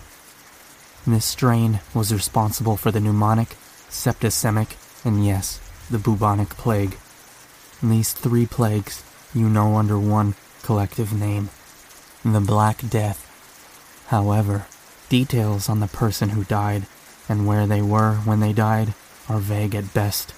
This 1.06 1.24
strain 1.24 1.80
was 1.94 2.12
responsible 2.12 2.76
for 2.76 2.90
the 2.90 3.00
pneumonic, 3.00 3.56
septicemic, 3.88 4.76
and 5.04 5.24
yes, 5.24 5.60
the 5.90 5.98
bubonic 5.98 6.50
plague. 6.50 6.96
These 7.82 8.12
three 8.12 8.46
plagues 8.46 9.02
you 9.34 9.48
know 9.48 9.76
under 9.76 9.98
one 9.98 10.34
collective 10.62 11.12
name 11.12 11.50
the 12.24 12.40
Black 12.40 12.88
Death. 12.88 13.28
However, 14.06 14.66
Details 15.12 15.68
on 15.68 15.80
the 15.80 15.88
person 15.88 16.30
who 16.30 16.42
died 16.44 16.86
and 17.28 17.46
where 17.46 17.66
they 17.66 17.82
were 17.82 18.14
when 18.24 18.40
they 18.40 18.54
died 18.54 18.94
are 19.28 19.40
vague 19.40 19.74
at 19.74 19.92
best. 19.92 20.32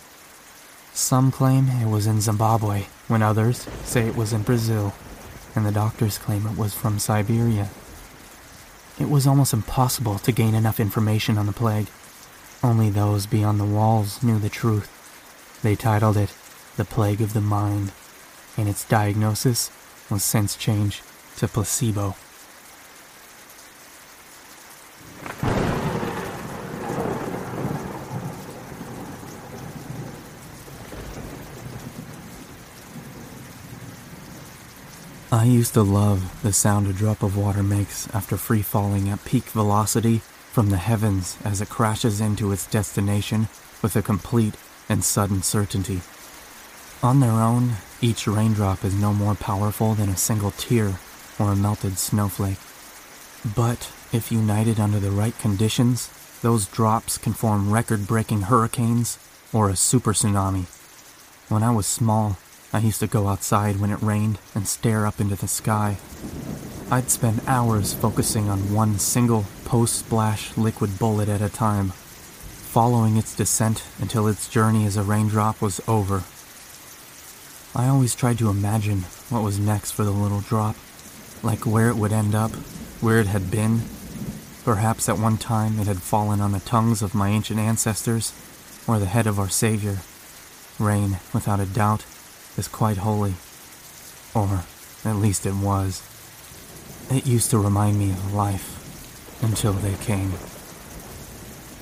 Some 0.93 1.31
claim 1.31 1.69
it 1.69 1.87
was 1.87 2.09
in 2.09 2.21
Zimbabwe, 2.21 2.87
when 3.07 3.23
others 3.23 3.69
say 3.85 4.09
it 4.09 4.17
was 4.17 4.33
in 4.33 4.43
Brazil, 4.43 4.93
and 5.55 5.65
the 5.65 5.71
doctors 5.71 6.19
claim 6.19 6.45
it 6.45 6.59
was 6.59 6.75
from 6.75 6.99
Siberia. 6.99 7.69
It 8.99 9.09
was 9.09 9.29
almost 9.29 9.53
impossible 9.53 10.19
to 10.19 10.33
gain 10.33 10.57
enough 10.57 10.81
information 10.81 11.39
on 11.39 11.47
the 11.47 11.53
plague. 11.53 11.87
Only 12.61 12.91
those 12.91 13.27
beyond 13.27 13.61
the 13.61 13.65
walls 13.65 14.25
knew 14.25 14.41
the 14.41 14.49
truth. 14.49 14.91
They 15.63 15.77
titled 15.77 16.17
it 16.17 16.35
The 16.77 16.85
Plague 16.85 17.21
of 17.21 17.33
the 17.33 17.41
Mind, 17.41 17.93
and 18.57 18.69
its 18.69 18.85
diagnosis 18.85 19.71
was 20.11 20.25
since 20.25 20.57
changed 20.57 21.01
to 21.37 21.47
placebo. 21.47 22.17
I 35.35 35.47
used 35.47 35.75
to 35.75 35.83
love 35.83 36.43
the 36.45 36.53
sound 36.53 36.87
a 36.87 36.93
drop 36.93 37.25
of 37.25 37.37
water 37.37 37.65
makes 37.65 38.09
after 38.15 38.37
free 38.37 38.63
falling 38.63 39.09
at 39.09 39.25
peak 39.25 39.43
velocity 39.47 40.19
from 40.53 40.71
the 40.71 40.77
heavens 40.77 41.37
as 41.45 41.61
it 41.61 41.69
crashes 41.69 42.21
into 42.21 42.53
its 42.53 42.69
destination 42.69 43.49
with 43.83 43.97
a 43.97 44.01
complete 44.01 44.55
and 44.89 45.03
sudden 45.03 45.43
certainty. 45.43 46.03
On 47.03 47.19
their 47.19 47.33
own, 47.33 47.73
each 48.01 48.29
raindrop 48.29 48.85
is 48.85 48.95
no 48.95 49.13
more 49.13 49.35
powerful 49.35 49.95
than 49.95 50.09
a 50.09 50.17
single 50.17 50.53
tear 50.53 51.01
or 51.41 51.51
a 51.51 51.57
melted 51.57 51.99
snowflake. 51.99 52.61
But 53.57 53.91
if 54.13 54.31
united 54.31 54.79
under 54.79 55.01
the 55.01 55.11
right 55.11 55.37
conditions, 55.41 56.11
those 56.43 56.69
drops 56.69 57.19
can 57.19 57.33
form 57.33 57.73
record 57.73 58.07
breaking 58.07 58.43
hurricanes 58.43 59.19
or 59.53 59.69
a 59.69 59.75
super 59.75 60.13
tsunami. 60.13 60.67
When 61.49 61.65
I 61.65 61.73
was 61.73 61.89
small, 61.89 62.39
I 62.75 62.79
used 62.79 62.99
to 62.99 63.07
go 63.07 63.29
outside 63.29 63.79
when 63.79 63.93
it 63.93 64.03
rained 64.03 64.41
and 64.53 64.67
stare 64.67 65.07
up 65.07 65.21
into 65.21 65.37
the 65.37 65.47
sky. 65.47 65.99
I'd 66.91 67.09
spend 67.09 67.41
hours 67.47 67.95
focusing 67.95 68.49
on 68.49 68.75
one 68.75 68.99
single 68.99 69.45
post 69.65 69.95
splash 69.95 70.57
liquid 70.57 70.99
bullet 70.99 71.29
at 71.29 71.41
a 71.41 71.49
time, 71.49 71.91
following 71.91 73.17
its 73.17 73.37
descent 73.37 73.85
until 74.01 74.27
its 74.27 74.49
journey 74.49 74.87
as 74.87 74.97
a 74.97 75.05
raindrop 75.05 75.63
was 75.63 75.81
over. 75.87 76.25
I 77.77 77.87
always 77.87 78.17
tried 78.17 78.39
to 78.39 78.51
imagine 78.51 79.03
what 79.31 79.45
was 79.45 79.61
next 79.61 79.93
for 79.93 80.03
the 80.03 80.11
little 80.11 80.41
drop, 80.41 80.75
like 81.45 81.65
where 81.65 81.91
it 81.91 81.97
would 81.97 82.13
end 82.13 82.35
up, 82.35 82.51
where 83.01 83.21
it 83.21 83.29
had 83.29 83.53
been. 83.53 83.83
Perhaps 84.65 85.09
at 85.09 85.19
one 85.19 85.39
time 85.39 85.79
it 85.79 85.87
had 85.87 86.03
fallen 86.03 86.41
on 86.41 86.51
the 86.51 86.59
tongues 86.59 87.03
of 87.03 87.15
my 87.15 87.29
ancient 87.29 87.61
ancestors, 87.61 88.33
or 88.89 88.99
the 88.99 89.07
head 89.07 89.29
of 89.29 89.39
our 89.39 89.49
Savior. 89.49 89.99
Rain, 90.81 91.19
without 91.33 91.61
a 91.61 91.67
doubt, 91.67 92.05
is 92.57 92.69
quite 92.69 92.99
holy. 92.99 93.35
Or 94.35 94.65
at 95.05 95.17
least 95.17 95.47
it 95.47 95.55
was. 95.55 96.03
It 97.11 97.27
used 97.27 97.51
to 97.51 97.59
remind 97.59 97.99
me 97.99 98.11
of 98.11 98.35
life 98.35 99.43
until 99.43 99.73
they 99.73 99.95
came. 99.95 100.33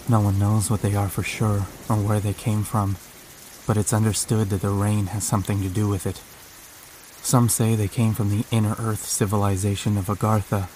No 0.08 0.20
one 0.20 0.38
knows 0.38 0.70
what 0.70 0.82
they 0.82 0.94
are 0.94 1.08
for 1.08 1.22
sure 1.22 1.66
or 1.88 1.96
where 1.96 2.20
they 2.20 2.32
came 2.32 2.64
from, 2.64 2.96
but 3.66 3.76
it's 3.76 3.92
understood 3.92 4.50
that 4.50 4.62
the 4.62 4.70
rain 4.70 5.06
has 5.06 5.24
something 5.24 5.62
to 5.62 5.68
do 5.68 5.88
with 5.88 6.06
it. 6.06 6.20
Some 7.24 7.48
say 7.48 7.76
they 7.76 7.88
came 7.88 8.14
from 8.14 8.30
the 8.30 8.44
inner 8.50 8.74
earth 8.80 9.04
civilization 9.04 9.96
of 9.96 10.06
Agartha, 10.06 10.68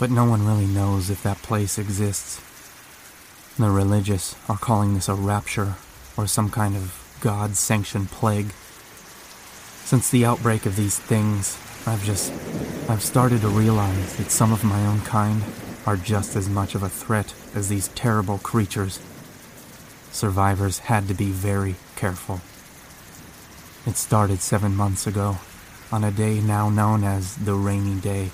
but 0.00 0.10
no 0.10 0.24
one 0.24 0.44
really 0.44 0.66
knows 0.66 1.10
if 1.10 1.22
that 1.22 1.42
place 1.42 1.78
exists. 1.78 2.40
The 3.56 3.70
religious 3.70 4.34
are 4.48 4.58
calling 4.58 4.94
this 4.94 5.08
a 5.08 5.14
rapture 5.14 5.76
or 6.16 6.26
some 6.26 6.50
kind 6.50 6.74
of 6.74 6.96
God 7.20 7.56
sanctioned 7.56 8.10
plague 8.10 8.52
since 9.90 10.08
the 10.10 10.24
outbreak 10.24 10.66
of 10.66 10.76
these 10.76 10.96
things, 10.96 11.58
I've 11.84 12.04
just. 12.04 12.32
I've 12.88 13.02
started 13.02 13.40
to 13.40 13.48
realize 13.48 14.14
that 14.18 14.30
some 14.30 14.52
of 14.52 14.62
my 14.62 14.86
own 14.86 15.00
kind 15.00 15.42
are 15.84 15.96
just 15.96 16.36
as 16.36 16.48
much 16.48 16.76
of 16.76 16.84
a 16.84 16.88
threat 16.88 17.34
as 17.56 17.68
these 17.68 17.88
terrible 17.88 18.38
creatures. 18.38 19.00
Survivors 20.12 20.78
had 20.78 21.08
to 21.08 21.14
be 21.14 21.32
very 21.32 21.74
careful. 21.96 22.40
It 23.84 23.96
started 23.96 24.40
seven 24.40 24.76
months 24.76 25.08
ago, 25.08 25.38
on 25.90 26.04
a 26.04 26.12
day 26.12 26.40
now 26.40 26.70
known 26.70 27.02
as 27.02 27.34
the 27.34 27.54
rainy 27.54 28.00
day. 28.00 28.30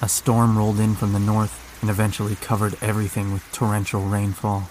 A 0.00 0.08
storm 0.08 0.58
rolled 0.58 0.80
in 0.80 0.96
from 0.96 1.12
the 1.12 1.20
north 1.20 1.56
and 1.80 1.88
eventually 1.88 2.34
covered 2.34 2.76
everything 2.82 3.32
with 3.32 3.44
torrential 3.52 4.02
rainfall. 4.02 4.68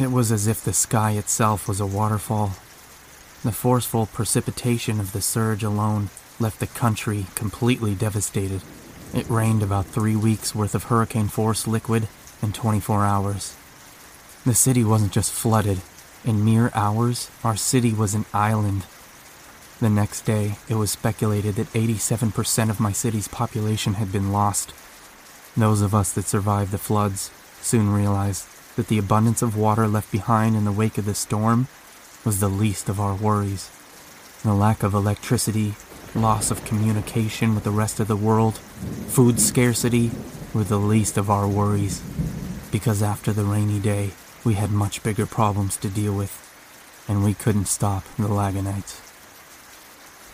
It 0.00 0.10
was 0.10 0.32
as 0.32 0.48
if 0.48 0.64
the 0.64 0.72
sky 0.72 1.12
itself 1.12 1.68
was 1.68 1.78
a 1.78 1.86
waterfall 1.86 2.56
the 3.46 3.52
forceful 3.52 4.06
precipitation 4.06 4.98
of 4.98 5.12
the 5.12 5.20
surge 5.22 5.62
alone 5.62 6.10
left 6.40 6.58
the 6.58 6.66
country 6.66 7.26
completely 7.36 7.94
devastated. 7.94 8.60
It 9.14 9.30
rained 9.30 9.62
about 9.62 9.86
three 9.86 10.16
weeks 10.16 10.54
worth 10.54 10.74
of 10.74 10.84
hurricane 10.84 11.28
force 11.28 11.66
liquid 11.66 12.08
in 12.42 12.52
24 12.52 13.04
hours. 13.04 13.56
The 14.44 14.54
city 14.54 14.82
wasn't 14.82 15.12
just 15.12 15.32
flooded. 15.32 15.80
In 16.24 16.44
mere 16.44 16.72
hours, 16.74 17.30
our 17.44 17.56
city 17.56 17.92
was 17.92 18.14
an 18.14 18.26
island. 18.34 18.84
The 19.80 19.90
next 19.90 20.22
day, 20.22 20.56
it 20.68 20.74
was 20.74 20.90
speculated 20.90 21.54
that 21.54 21.72
87% 21.72 22.68
of 22.68 22.80
my 22.80 22.90
city's 22.90 23.28
population 23.28 23.94
had 23.94 24.10
been 24.10 24.32
lost. 24.32 24.74
Those 25.56 25.82
of 25.82 25.94
us 25.94 26.12
that 26.14 26.26
survived 26.26 26.72
the 26.72 26.78
floods 26.78 27.30
soon 27.62 27.92
realized 27.92 28.46
that 28.74 28.88
the 28.88 28.98
abundance 28.98 29.40
of 29.40 29.56
water 29.56 29.86
left 29.86 30.10
behind 30.10 30.56
in 30.56 30.64
the 30.64 30.72
wake 30.72 30.98
of 30.98 31.04
the 31.04 31.14
storm 31.14 31.68
was 32.26 32.40
the 32.40 32.48
least 32.48 32.88
of 32.88 33.00
our 33.00 33.14
worries. 33.14 33.70
The 34.42 34.52
lack 34.52 34.82
of 34.82 34.94
electricity, 34.94 35.76
loss 36.12 36.50
of 36.50 36.64
communication 36.64 37.54
with 37.54 37.62
the 37.62 37.70
rest 37.70 38.00
of 38.00 38.08
the 38.08 38.16
world, 38.16 38.58
food 39.06 39.38
scarcity 39.38 40.10
were 40.52 40.64
the 40.64 40.76
least 40.76 41.16
of 41.16 41.30
our 41.30 41.46
worries. 41.46 42.02
Because 42.72 43.00
after 43.00 43.32
the 43.32 43.44
rainy 43.44 43.78
day, 43.78 44.10
we 44.42 44.54
had 44.54 44.72
much 44.72 45.04
bigger 45.04 45.24
problems 45.24 45.76
to 45.76 45.88
deal 45.88 46.14
with, 46.14 46.34
and 47.06 47.22
we 47.22 47.32
couldn't 47.32 47.66
stop 47.66 48.02
the 48.16 48.28
Laganites. 48.28 49.00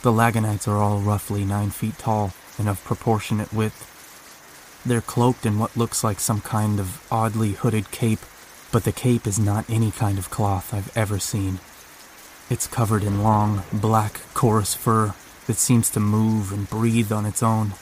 The 0.00 0.12
Laganites 0.12 0.66
are 0.66 0.78
all 0.78 0.98
roughly 0.98 1.44
nine 1.44 1.70
feet 1.70 1.98
tall 1.98 2.32
and 2.58 2.70
of 2.70 2.82
proportionate 2.84 3.52
width. 3.52 3.86
They're 4.86 5.02
cloaked 5.02 5.44
in 5.44 5.58
what 5.58 5.76
looks 5.76 6.02
like 6.02 6.20
some 6.20 6.40
kind 6.40 6.80
of 6.80 7.06
oddly 7.12 7.52
hooded 7.52 7.90
cape, 7.90 8.20
but 8.72 8.84
the 8.84 8.92
cape 8.92 9.26
is 9.26 9.38
not 9.38 9.68
any 9.68 9.90
kind 9.90 10.18
of 10.18 10.30
cloth 10.30 10.72
I've 10.72 10.96
ever 10.96 11.18
seen. 11.18 11.60
It's 12.52 12.66
covered 12.66 13.02
in 13.02 13.22
long, 13.22 13.62
black, 13.72 14.20
coarse 14.34 14.74
fur 14.74 15.14
that 15.46 15.56
seems 15.56 15.88
to 15.88 16.00
move 16.00 16.52
and 16.52 16.68
breathe 16.68 17.10
on 17.10 17.24
its 17.24 17.42
own. 17.42 17.72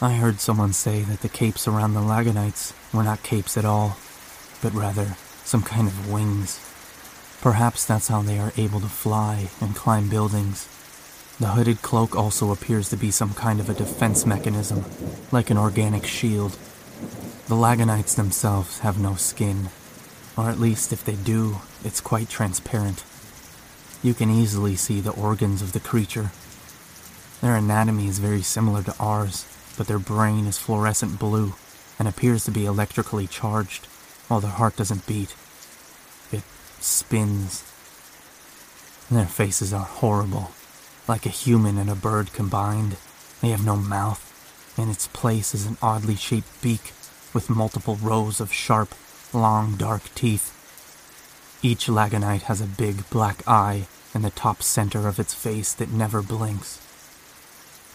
I 0.00 0.12
heard 0.12 0.38
someone 0.38 0.72
say 0.72 1.00
that 1.00 1.20
the 1.20 1.28
capes 1.28 1.66
around 1.66 1.94
the 1.94 2.00
Laganites 2.00 2.72
were 2.94 3.02
not 3.02 3.24
capes 3.24 3.56
at 3.56 3.64
all, 3.64 3.96
but 4.62 4.72
rather 4.72 5.16
some 5.42 5.64
kind 5.64 5.88
of 5.88 6.12
wings. 6.12 6.60
Perhaps 7.40 7.84
that's 7.84 8.06
how 8.06 8.22
they 8.22 8.38
are 8.38 8.52
able 8.56 8.78
to 8.78 8.86
fly 8.86 9.48
and 9.60 9.74
climb 9.74 10.08
buildings. 10.08 10.68
The 11.40 11.48
hooded 11.48 11.82
cloak 11.82 12.14
also 12.14 12.52
appears 12.52 12.88
to 12.90 12.96
be 12.96 13.10
some 13.10 13.34
kind 13.34 13.58
of 13.58 13.68
a 13.68 13.74
defense 13.74 14.24
mechanism, 14.24 14.84
like 15.32 15.50
an 15.50 15.58
organic 15.58 16.06
shield. 16.06 16.52
The 17.48 17.56
Laganites 17.56 18.14
themselves 18.14 18.78
have 18.78 19.00
no 19.00 19.16
skin, 19.16 19.70
or 20.36 20.50
at 20.50 20.60
least 20.60 20.92
if 20.92 21.04
they 21.04 21.16
do, 21.16 21.56
it's 21.82 22.00
quite 22.00 22.28
transparent. 22.28 23.02
You 24.04 24.12
can 24.12 24.28
easily 24.28 24.76
see 24.76 25.00
the 25.00 25.12
organs 25.12 25.62
of 25.62 25.72
the 25.72 25.80
creature. 25.80 26.30
Their 27.40 27.56
anatomy 27.56 28.06
is 28.06 28.18
very 28.18 28.42
similar 28.42 28.82
to 28.82 28.94
ours, 29.00 29.46
but 29.78 29.86
their 29.86 29.98
brain 29.98 30.44
is 30.44 30.58
fluorescent 30.58 31.18
blue 31.18 31.54
and 31.98 32.06
appears 32.06 32.44
to 32.44 32.50
be 32.50 32.66
electrically 32.66 33.26
charged, 33.26 33.86
while 34.28 34.40
their 34.40 34.50
heart 34.50 34.76
doesn't 34.76 35.06
beat. 35.06 35.34
It 36.30 36.42
spins. 36.80 37.64
Their 39.10 39.24
faces 39.24 39.72
are 39.72 39.86
horrible, 39.86 40.50
like 41.08 41.24
a 41.24 41.30
human 41.30 41.78
and 41.78 41.88
a 41.88 41.94
bird 41.94 42.34
combined. 42.34 42.98
They 43.40 43.48
have 43.48 43.64
no 43.64 43.76
mouth. 43.76 44.20
In 44.76 44.90
its 44.90 45.08
place 45.08 45.54
is 45.54 45.64
an 45.64 45.78
oddly 45.80 46.16
shaped 46.16 46.60
beak 46.60 46.92
with 47.32 47.48
multiple 47.48 47.96
rows 47.96 48.38
of 48.38 48.52
sharp, 48.52 48.94
long, 49.32 49.76
dark 49.76 50.14
teeth. 50.14 50.50
Each 51.62 51.86
lagonite 51.86 52.42
has 52.42 52.60
a 52.60 52.66
big 52.66 53.08
black 53.08 53.42
eye 53.48 53.86
in 54.14 54.22
the 54.22 54.30
top 54.30 54.62
center 54.62 55.08
of 55.08 55.18
its 55.18 55.34
face 55.34 55.72
that 55.74 55.90
never 55.90 56.22
blinks. 56.22 56.80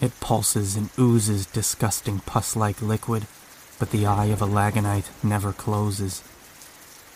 It 0.00 0.18
pulses 0.20 0.76
and 0.76 0.90
oozes 0.98 1.46
disgusting 1.46 2.20
pus 2.20 2.56
like 2.56 2.80
liquid, 2.80 3.26
but 3.78 3.90
the 3.90 4.06
eye 4.06 4.26
of 4.26 4.42
a 4.42 4.46
lagonite 4.46 5.10
never 5.24 5.52
closes. 5.52 6.22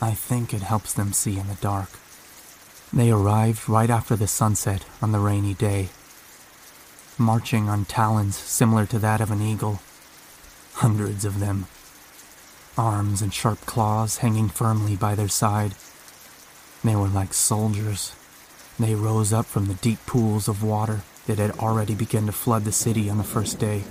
I 0.01 0.13
think 0.13 0.53
it 0.53 0.63
helps 0.63 0.93
them 0.93 1.13
see 1.13 1.39
in 1.39 1.49
the 1.49 1.55
dark. 1.55 1.91
They 2.93 3.11
arrived 3.11 3.69
right 3.69 3.91
after 3.91 4.17
the 4.17 4.27
sunset 4.27 4.85
on 5.01 5.13
the 5.13 5.19
rainy 5.19 5.55
day, 5.55 5.89
marching 7.19 7.69
on 7.69 7.85
talons 7.85 8.37
similar 8.37 8.87
to 8.87 8.99
that 8.99 9.21
of 9.21 9.31
an 9.31 9.43
eagle. 9.43 9.81
Hundreds 10.75 11.25
of 11.25 11.41
them. 11.41 11.67
Arms 12.77 13.23
and 13.23 13.33
sharp 13.33 13.61
claws 13.67 14.19
hanging 14.19 14.49
firmly 14.49 14.97
by 14.97 15.15
their 15.15 15.29
side 15.29 15.75
They 16.83 16.97
were 16.97 17.09
like 17.09 17.33
soldiers. 17.33 18.15
They 18.79 18.95
rose 18.95 19.33
up 19.33 19.47
from 19.47 19.67
the 19.67 19.75
deep 19.75 20.05
pools 20.07 20.49
of 20.49 20.63
water 20.63 21.03
that 21.27 21.39
had 21.39 21.53
already 21.53 21.95
begun 21.95 22.27
to 22.27 22.33
flood 22.33 22.65
the 22.65 22.73
city 22.73 23.09
on 23.09 23.19
the 23.19 23.25
first 23.25 23.59
day. 23.59 23.85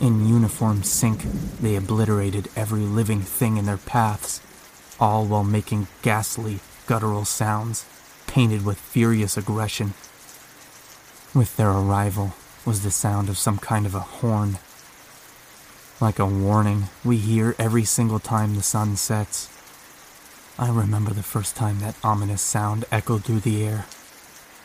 In 0.00 0.28
uniform 0.28 0.82
sync, 0.82 1.22
they 1.60 1.76
obliterated 1.76 2.48
every 2.56 2.80
living 2.80 3.22
thing 3.22 3.56
in 3.56 3.64
their 3.64 3.78
paths, 3.78 4.40
all 5.00 5.24
while 5.24 5.44
making 5.44 5.86
ghastly, 6.02 6.58
guttural 6.86 7.24
sounds, 7.24 7.86
painted 8.26 8.64
with 8.64 8.78
furious 8.78 9.36
aggression. 9.36 9.94
With 11.34 11.56
their 11.56 11.70
arrival 11.70 12.34
was 12.64 12.82
the 12.82 12.90
sound 12.90 13.28
of 13.28 13.38
some 13.38 13.58
kind 13.58 13.86
of 13.86 13.94
a 13.94 14.00
horn. 14.00 14.58
Like 16.00 16.18
a 16.18 16.26
warning 16.26 16.84
we 17.04 17.16
hear 17.16 17.54
every 17.58 17.84
single 17.84 18.18
time 18.18 18.54
the 18.54 18.62
sun 18.62 18.96
sets. 18.96 19.48
I 20.58 20.70
remember 20.70 21.12
the 21.12 21.22
first 21.22 21.54
time 21.54 21.80
that 21.80 21.96
ominous 22.02 22.40
sound 22.40 22.86
echoed 22.90 23.24
through 23.24 23.40
the 23.40 23.62
air. 23.62 23.84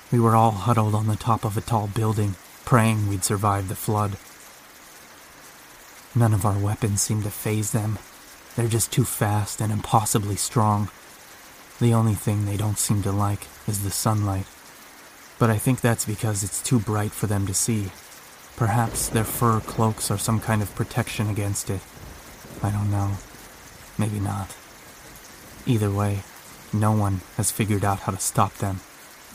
We 0.09 0.21
were 0.21 0.37
all 0.37 0.51
huddled 0.51 0.95
on 0.95 1.07
the 1.07 1.17
top 1.17 1.43
of 1.43 1.57
a 1.57 1.61
tall 1.61 1.87
building, 1.87 2.35
praying 2.63 3.09
we'd 3.09 3.25
survive 3.25 3.67
the 3.67 3.75
flood. 3.75 4.17
None 6.15 6.33
of 6.33 6.45
our 6.45 6.57
weapons 6.57 7.01
seem 7.01 7.23
to 7.23 7.29
phase 7.29 7.71
them. 7.71 7.99
They're 8.55 8.69
just 8.69 8.93
too 8.93 9.03
fast 9.03 9.59
and 9.59 9.69
impossibly 9.69 10.37
strong. 10.37 10.89
The 11.81 11.93
only 11.93 12.15
thing 12.15 12.45
they 12.45 12.57
don't 12.57 12.77
seem 12.77 13.01
to 13.03 13.11
like 13.11 13.47
is 13.67 13.83
the 13.83 13.91
sunlight. 13.91 14.45
But 15.39 15.49
I 15.49 15.57
think 15.57 15.81
that's 15.81 16.05
because 16.05 16.41
it's 16.41 16.63
too 16.63 16.79
bright 16.79 17.11
for 17.11 17.27
them 17.27 17.47
to 17.47 17.53
see. 17.53 17.91
Perhaps 18.55 19.09
their 19.09 19.25
fur 19.25 19.59
cloaks 19.59 20.09
are 20.09 20.17
some 20.17 20.39
kind 20.39 20.61
of 20.61 20.73
protection 20.75 21.29
against 21.29 21.69
it. 21.69 21.81
I 22.63 22.69
don't 22.69 22.91
know. 22.91 23.17
Maybe 23.97 24.19
not. 24.19 24.55
Either 25.65 25.91
way, 25.91 26.21
no 26.73 26.91
one 26.91 27.21
has 27.37 27.51
figured 27.51 27.83
out 27.83 28.01
how 28.01 28.11
to 28.11 28.19
stop 28.19 28.55
them. 28.55 28.79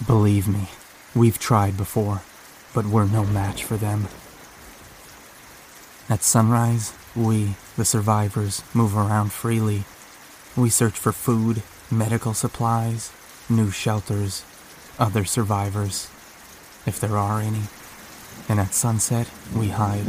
Believe 0.06 0.48
me, 0.48 0.68
we've 1.14 1.38
tried 1.38 1.76
before, 1.76 2.22
but 2.74 2.86
we're 2.86 3.06
no 3.06 3.24
match 3.24 3.64
for 3.64 3.76
them. 3.76 4.08
At 6.08 6.22
sunrise, 6.22 6.92
we, 7.14 7.56
the 7.76 7.84
survivors, 7.84 8.62
move 8.74 8.96
around 8.96 9.32
freely. 9.32 9.84
We 10.56 10.70
search 10.70 10.98
for 10.98 11.12
food, 11.12 11.62
medical 11.90 12.34
supplies, 12.34 13.12
new 13.48 13.70
shelters, 13.70 14.44
other 14.98 15.24
survivors, 15.24 16.08
if 16.86 16.98
there 17.00 17.16
are 17.16 17.40
any. 17.40 17.62
And 18.48 18.60
at 18.60 18.74
sunset, 18.74 19.28
we 19.54 19.68
hide. 19.68 20.06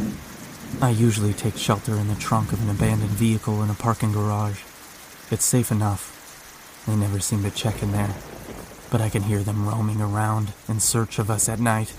I 0.80 0.90
usually 0.90 1.32
take 1.32 1.56
shelter 1.56 1.96
in 1.96 2.08
the 2.08 2.14
trunk 2.14 2.52
of 2.52 2.62
an 2.62 2.70
abandoned 2.70 3.10
vehicle 3.10 3.62
in 3.62 3.70
a 3.70 3.74
parking 3.74 4.12
garage. 4.12 4.60
It's 5.30 5.44
safe 5.44 5.70
enough. 5.70 6.84
They 6.86 6.96
never 6.96 7.20
seem 7.20 7.42
to 7.42 7.50
check 7.50 7.82
in 7.82 7.92
there, 7.92 8.14
but 8.90 9.02
I 9.02 9.10
can 9.10 9.24
hear 9.24 9.40
them 9.40 9.68
roaming 9.68 10.00
around 10.00 10.54
in 10.66 10.80
search 10.80 11.18
of 11.18 11.30
us 11.30 11.50
at 11.50 11.60
night. 11.60 11.92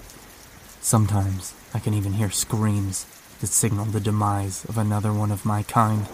Sometimes 0.81 1.53
I 1.71 1.77
can 1.77 1.93
even 1.93 2.13
hear 2.13 2.31
screams 2.31 3.05
that 3.39 3.47
signal 3.47 3.85
the 3.85 3.99
demise 3.99 4.65
of 4.65 4.79
another 4.79 5.13
one 5.13 5.31
of 5.31 5.45
my 5.45 5.61
kind. 5.61 6.07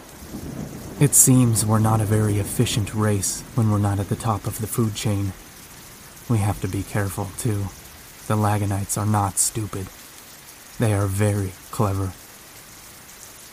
It 1.00 1.14
seems 1.14 1.66
we're 1.66 1.80
not 1.80 2.02
a 2.02 2.06
very 2.06 2.38
efficient 2.38 2.94
race 2.94 3.44
when 3.56 3.72
we're 3.72 3.78
not 3.78 4.00
at 4.00 4.10
the 4.10 4.18
top 4.18 4.46
of 4.46 4.60
the 4.60 4.68
food 4.68 4.94
chain. 4.94 5.32
We 6.30 6.40
have 6.40 6.60
to 6.62 6.68
be 6.68 6.84
careful, 6.84 7.30
too. 7.38 7.68
The 8.28 8.36
Lagunites 8.36 8.98
are 8.98 9.06
not 9.06 9.38
stupid. 9.38 9.88
They 10.80 10.94
are 10.94 11.08
very 11.08 11.54
clever. 11.72 12.12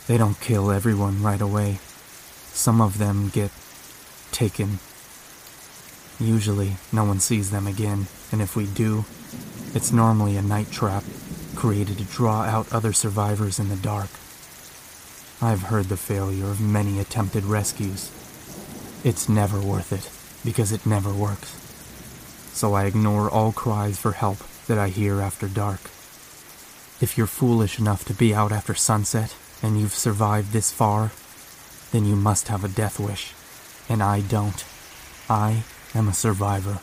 They 0.07 0.17
don't 0.17 0.39
kill 0.41 0.69
everyone 0.69 1.23
right 1.23 1.39
away. 1.39 1.79
Some 2.53 2.79
of 2.79 2.97
them 2.97 3.29
get 3.29 3.51
taken. 4.31 4.79
Usually, 6.19 6.77
no 6.91 7.03
one 7.03 7.19
sees 7.19 7.51
them 7.51 7.67
again, 7.67 8.07
and 8.31 8.41
if 8.41 8.55
we 8.55 8.67
do, 8.67 9.05
it's 9.73 9.91
normally 9.91 10.37
a 10.37 10.41
night 10.41 10.71
trap 10.71 11.03
created 11.55 11.97
to 11.97 12.03
draw 12.03 12.43
out 12.43 12.71
other 12.71 12.93
survivors 12.93 13.59
in 13.59 13.69
the 13.69 13.75
dark. 13.75 14.09
I've 15.41 15.63
heard 15.63 15.85
the 15.85 15.97
failure 15.97 16.45
of 16.45 16.61
many 16.61 16.99
attempted 16.99 17.43
rescues. 17.43 18.11
It's 19.03 19.27
never 19.27 19.59
worth 19.59 19.91
it, 19.91 20.09
because 20.45 20.71
it 20.71 20.85
never 20.85 21.13
works. 21.13 21.59
So 22.53 22.73
I 22.75 22.85
ignore 22.85 23.29
all 23.29 23.51
cries 23.51 23.97
for 23.99 24.11
help 24.13 24.37
that 24.67 24.77
I 24.77 24.89
hear 24.89 25.19
after 25.19 25.47
dark. 25.47 25.81
If 27.01 27.17
you're 27.17 27.27
foolish 27.27 27.79
enough 27.79 28.05
to 28.05 28.13
be 28.13 28.33
out 28.33 28.51
after 28.51 28.73
sunset 28.75 29.35
and 29.61 29.79
you've 29.79 29.93
survived 29.93 30.53
this 30.53 30.71
far, 30.71 31.11
then 31.93 32.05
you 32.05 32.15
must 32.15 32.47
have 32.47 32.63
a 32.63 32.67
death 32.67 32.99
wish. 32.99 33.33
And 33.87 34.01
I 34.01 34.21
don't. 34.21 34.65
I 35.29 35.63
am 35.93 36.09
a 36.09 36.13
survivor. 36.13 36.79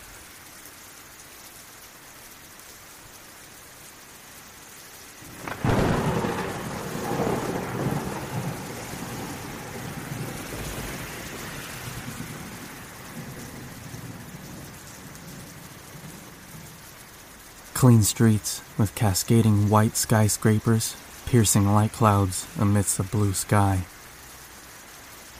Clean 17.75 18.03
streets 18.03 18.63
with 18.79 18.95
cascading 18.95 19.69
white 19.71 19.97
skyscrapers, 19.97 20.95
piercing 21.27 21.67
light 21.67 21.93
clouds 21.93 22.47
amidst 22.61 22.97
the 22.97 23.03
blue 23.03 23.33
sky. 23.33 23.87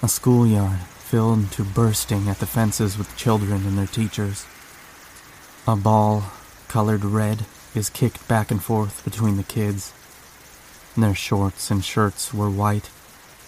A 0.03 0.09
schoolyard 0.09 0.81
filled 0.81 1.51
to 1.53 1.65
bursting 1.65 2.29
at 2.29 2.39
the 2.39 2.47
fences 2.47 2.97
with 2.97 3.17
children 3.17 3.67
and 3.67 3.77
their 3.77 3.87
teachers. 3.87 4.47
A 5.67 5.77
ball, 5.77 6.25
colored 6.69 7.05
red, 7.05 7.45
is 7.75 7.91
kicked 7.91 8.27
back 8.27 8.51
and 8.51 8.63
forth 8.63 9.05
between 9.05 9.37
the 9.37 9.43
kids. 9.43 9.93
Their 10.97 11.15
shorts 11.15 11.71
and 11.71 11.85
shirts 11.85 12.33
were 12.33 12.51
white, 12.51 12.91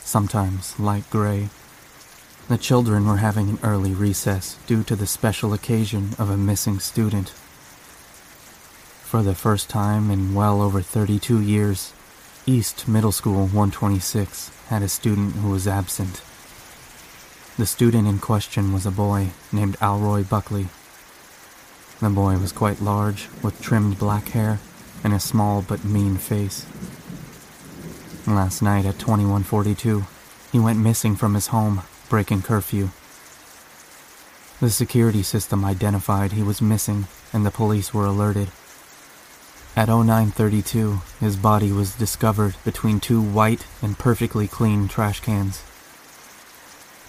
sometimes 0.03 0.79
light 0.79 1.09
gray. 1.11 1.49
The 2.49 2.59
children 2.59 3.07
were 3.07 3.19
having 3.19 3.49
an 3.49 3.59
early 3.63 3.95
recess 3.95 4.59
due 4.67 4.83
to 4.85 4.97
the 4.97 5.07
special 5.07 5.53
occasion 5.53 6.11
of 6.19 6.31
a 6.31 6.37
missing 6.37 6.79
student 6.81 7.33
for 9.13 9.23
the 9.23 9.35
first 9.35 9.69
time 9.69 10.11
in 10.11 10.33
well 10.33 10.63
over 10.63 10.81
32 10.81 11.39
years, 11.43 11.93
East 12.47 12.89
Middle 12.89 13.13
School 13.13 13.43
126 13.43 14.51
had 14.69 14.81
a 14.81 14.89
student 14.89 15.35
who 15.35 15.51
was 15.51 15.69
absent. 15.69 16.23
The 17.59 17.67
student 17.67 18.09
in 18.09 18.19
question 18.19 18.73
was 18.73 18.87
a 18.87 18.91
boy 18.91 19.29
named 19.53 19.77
Alroy 19.79 20.27
Buckley. 20.27 20.69
The 22.01 22.09
boy 22.09 22.39
was 22.39 22.51
quite 22.51 22.81
large, 22.81 23.29
with 23.43 23.61
trimmed 23.61 23.99
black 23.99 24.29
hair 24.29 24.59
and 25.05 25.13
a 25.13 25.21
small 25.21 25.61
but 25.61 25.85
mean 25.85 26.17
face. 26.17 26.65
Last 28.27 28.63
night 28.63 28.87
at 28.87 28.99
2142, 28.99 30.07
he 30.51 30.59
went 30.59 30.79
missing 30.79 31.15
from 31.15 31.35
his 31.35 31.49
home, 31.49 31.83
breaking 32.09 32.41
curfew. 32.41 32.89
The 34.61 34.71
security 34.71 35.23
system 35.23 35.63
identified 35.63 36.33
he 36.33 36.43
was 36.43 36.63
missing, 36.63 37.07
and 37.35 37.45
the 37.45 37.51
police 37.51 37.93
were 37.93 38.07
alerted. 38.07 38.49
At 39.77 39.89
0932, 39.89 41.03
his 41.21 41.37
body 41.37 41.71
was 41.71 41.97
discovered 41.97 42.57
between 42.65 42.99
two 42.99 43.21
white 43.21 43.67
and 43.83 43.99
perfectly 43.99 44.49
clean 44.49 44.89
trash 44.89 45.21
cans. 45.21 45.63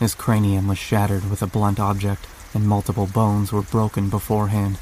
His 0.04 0.16
cranium 0.16 0.68
was 0.68 0.78
shattered 0.78 1.30
with 1.30 1.42
a 1.42 1.48
blunt 1.48 1.80
object, 1.80 2.28
and 2.54 2.68
multiple 2.68 3.08
bones 3.08 3.54
were 3.54 3.62
broken 3.62 4.10
beforehand. 4.10 4.78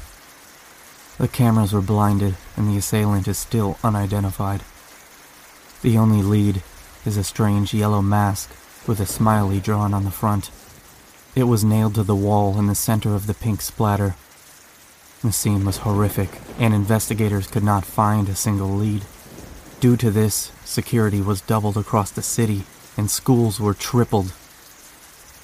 The 1.16 1.28
cameras 1.28 1.72
were 1.72 1.80
blinded, 1.80 2.34
and 2.56 2.68
the 2.68 2.76
assailant 2.76 3.28
is 3.28 3.38
still 3.38 3.78
unidentified. 3.84 4.62
The 5.82 5.96
only 5.96 6.22
lead 6.22 6.64
is 7.06 7.16
a 7.16 7.22
strange 7.22 7.72
yellow 7.72 8.02
mask 8.02 8.50
with 8.88 8.98
a 8.98 9.06
smiley 9.06 9.60
drawn 9.60 9.94
on 9.94 10.02
the 10.02 10.10
front. 10.10 10.50
It 11.36 11.44
was 11.44 11.62
nailed 11.62 11.94
to 11.94 12.02
the 12.02 12.16
wall 12.16 12.58
in 12.58 12.66
the 12.66 12.74
center 12.74 13.14
of 13.14 13.28
the 13.28 13.34
pink 13.34 13.60
splatter 13.60 14.16
the 15.22 15.30
scene 15.30 15.64
was 15.64 15.76
horrific, 15.86 16.40
and 16.58 16.74
investigators 16.74 17.46
could 17.46 17.62
not 17.62 17.84
find 17.84 18.28
a 18.28 18.34
single 18.34 18.70
lead. 18.70 19.04
Due 19.78 19.96
to 19.98 20.10
this, 20.10 20.50
security 20.64 21.20
was 21.20 21.42
doubled 21.42 21.76
across 21.76 22.10
the 22.10 22.22
city, 22.22 22.64
and 22.96 23.08
schools 23.08 23.60
were 23.60 23.72
tripled. 23.72 24.32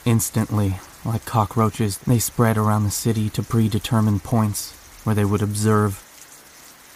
Instantly, 0.09 0.77
like 1.05 1.27
cockroaches, 1.27 1.99
they 1.99 2.19
spread 2.19 2.57
around 2.57 2.85
the 2.85 2.91
city 2.91 3.29
to 3.29 3.43
predetermined 3.43 4.25
points 4.25 4.73
where 5.05 5.15
they 5.15 5.27
would 5.27 5.43
observe. 5.43 6.03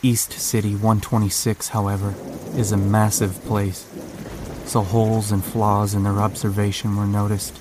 East 0.03 0.33
City 0.33 0.73
126, 0.73 1.69
however, 1.69 2.15
is 2.57 2.73
a 2.73 2.79
massive 2.79 3.39
place, 3.45 3.87
so 4.65 4.81
holes 4.81 5.31
and 5.31 5.45
flaws 5.45 5.93
in 5.93 6.05
their 6.05 6.21
observation 6.21 6.97
were 6.97 7.05
noticed. 7.05 7.61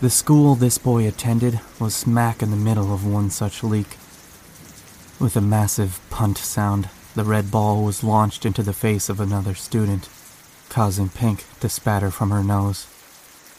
The 0.00 0.08
school 0.08 0.54
this 0.54 0.78
boy 0.78 1.08
attended 1.08 1.58
was 1.80 1.96
smack 1.96 2.40
in 2.40 2.52
the 2.52 2.56
middle 2.56 2.94
of 2.94 3.04
one 3.04 3.30
such 3.30 3.64
leak. 3.64 3.96
With 5.18 5.34
a 5.34 5.40
massive 5.40 5.98
punt 6.10 6.38
sound, 6.38 6.90
the 7.16 7.24
red 7.24 7.50
ball 7.50 7.82
was 7.82 8.04
launched 8.04 8.46
into 8.46 8.62
the 8.62 8.72
face 8.72 9.08
of 9.08 9.18
another 9.18 9.56
student, 9.56 10.08
causing 10.68 11.08
Pink 11.08 11.44
to 11.58 11.68
spatter 11.68 12.12
from 12.12 12.30
her 12.30 12.44
nose. 12.44 12.86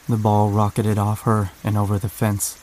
The 0.08 0.18
ball 0.18 0.52
rocketed 0.52 1.00
off 1.00 1.22
her 1.22 1.50
and 1.64 1.76
over 1.76 1.98
the 1.98 2.10
fence. 2.10 2.60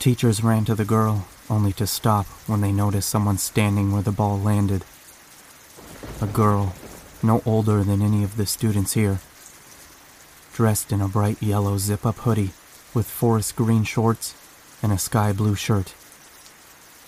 Teachers 0.00 0.42
ran 0.42 0.64
to 0.64 0.74
the 0.74 0.84
girl, 0.84 1.26
only 1.48 1.72
to 1.74 1.86
stop 1.86 2.26
when 2.48 2.62
they 2.62 2.72
noticed 2.72 3.08
someone 3.08 3.38
standing 3.38 3.92
where 3.92 4.02
the 4.02 4.10
ball 4.10 4.40
landed. 4.40 4.84
A 6.20 6.26
girl, 6.26 6.74
no 7.22 7.42
older 7.46 7.84
than 7.84 8.02
any 8.02 8.24
of 8.24 8.36
the 8.36 8.44
students 8.44 8.94
here, 8.94 9.20
dressed 10.52 10.90
in 10.90 11.00
a 11.00 11.06
bright 11.06 11.40
yellow 11.40 11.78
zip 11.78 12.04
up 12.04 12.16
hoodie 12.18 12.52
with 12.92 13.06
forest 13.06 13.54
green 13.54 13.84
shorts 13.84 14.34
and 14.82 14.90
a 14.90 14.98
sky 14.98 15.32
blue 15.32 15.54
shirt. 15.54 15.94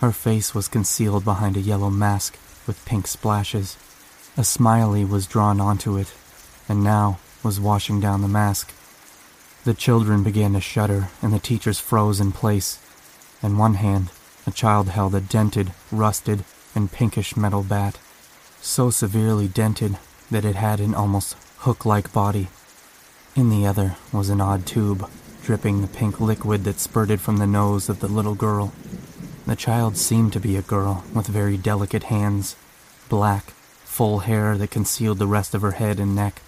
Her 0.01 0.13
face 0.13 0.55
was 0.55 0.69
concealed 0.69 1.25
behind 1.25 1.57
a 1.57 1.61
yellow 1.61 1.91
mask 1.91 2.39
with 2.69 2.85
pink 2.85 3.09
splashes. 3.09 3.77
A 4.37 4.45
smiley 4.45 5.05
was 5.05 5.27
drawn 5.27 5.61
onto 5.61 5.97
it, 5.97 6.13
and 6.69 6.85
now 6.85 7.19
was 7.43 7.59
washing 7.59 7.99
down 7.99 8.23
the 8.23 8.29
mask. 8.29 8.73
The 9.67 9.75
children 9.75 10.23
began 10.23 10.53
to 10.53 10.61
shudder, 10.61 11.09
and 11.21 11.33
the 11.33 11.41
teachers 11.41 11.81
froze 11.81 12.21
in 12.21 12.31
place. 12.31 12.79
In 13.43 13.59
one 13.59 13.75
hand, 13.75 14.11
a 14.47 14.53
child 14.53 14.91
held 14.91 15.13
a 15.13 15.21
dented, 15.21 15.73
rusted, 15.91 16.45
and 16.77 16.93
pinkish 16.93 17.37
metal 17.37 17.65
bat, 17.65 17.99
so 18.61 18.91
severely 18.91 19.49
dented 19.49 19.99
that 20.31 20.45
it 20.45 20.55
had 20.55 20.79
an 20.79 20.95
almost 20.95 21.35
hook 21.59 21.85
like 21.85 22.13
body. 22.13 22.47
In 23.35 23.51
the 23.51 23.67
other 23.67 23.97
was 24.13 24.29
an 24.29 24.41
odd 24.41 24.67
tube, 24.67 25.11
dripping 25.43 25.81
the 25.81 25.89
pink 25.89 26.21
liquid 26.21 26.63
that 26.63 26.79
spurted 26.79 27.21
from 27.21 27.39
the 27.39 27.47
nose 27.49 27.89
of 27.89 27.99
the 27.99 28.07
little 28.07 28.37
girl. 28.37 28.73
The 29.49 29.57
child 29.57 29.97
seemed 29.97 30.33
to 30.35 30.39
be 30.39 30.57
a 30.57 30.63
girl 30.63 31.03
with 31.13 31.27
very 31.27 31.57
delicate 31.57 32.05
hands, 32.05 32.55
black, 33.09 33.47
full 33.83 34.21
hair 34.21 34.57
that 34.59 34.71
concealed 34.71 35.19
the 35.19 35.27
rest 35.27 35.57
of 35.57 35.63
her 35.63 35.73
head 35.73 35.99
and 35.99 36.15
neck. 36.15 36.41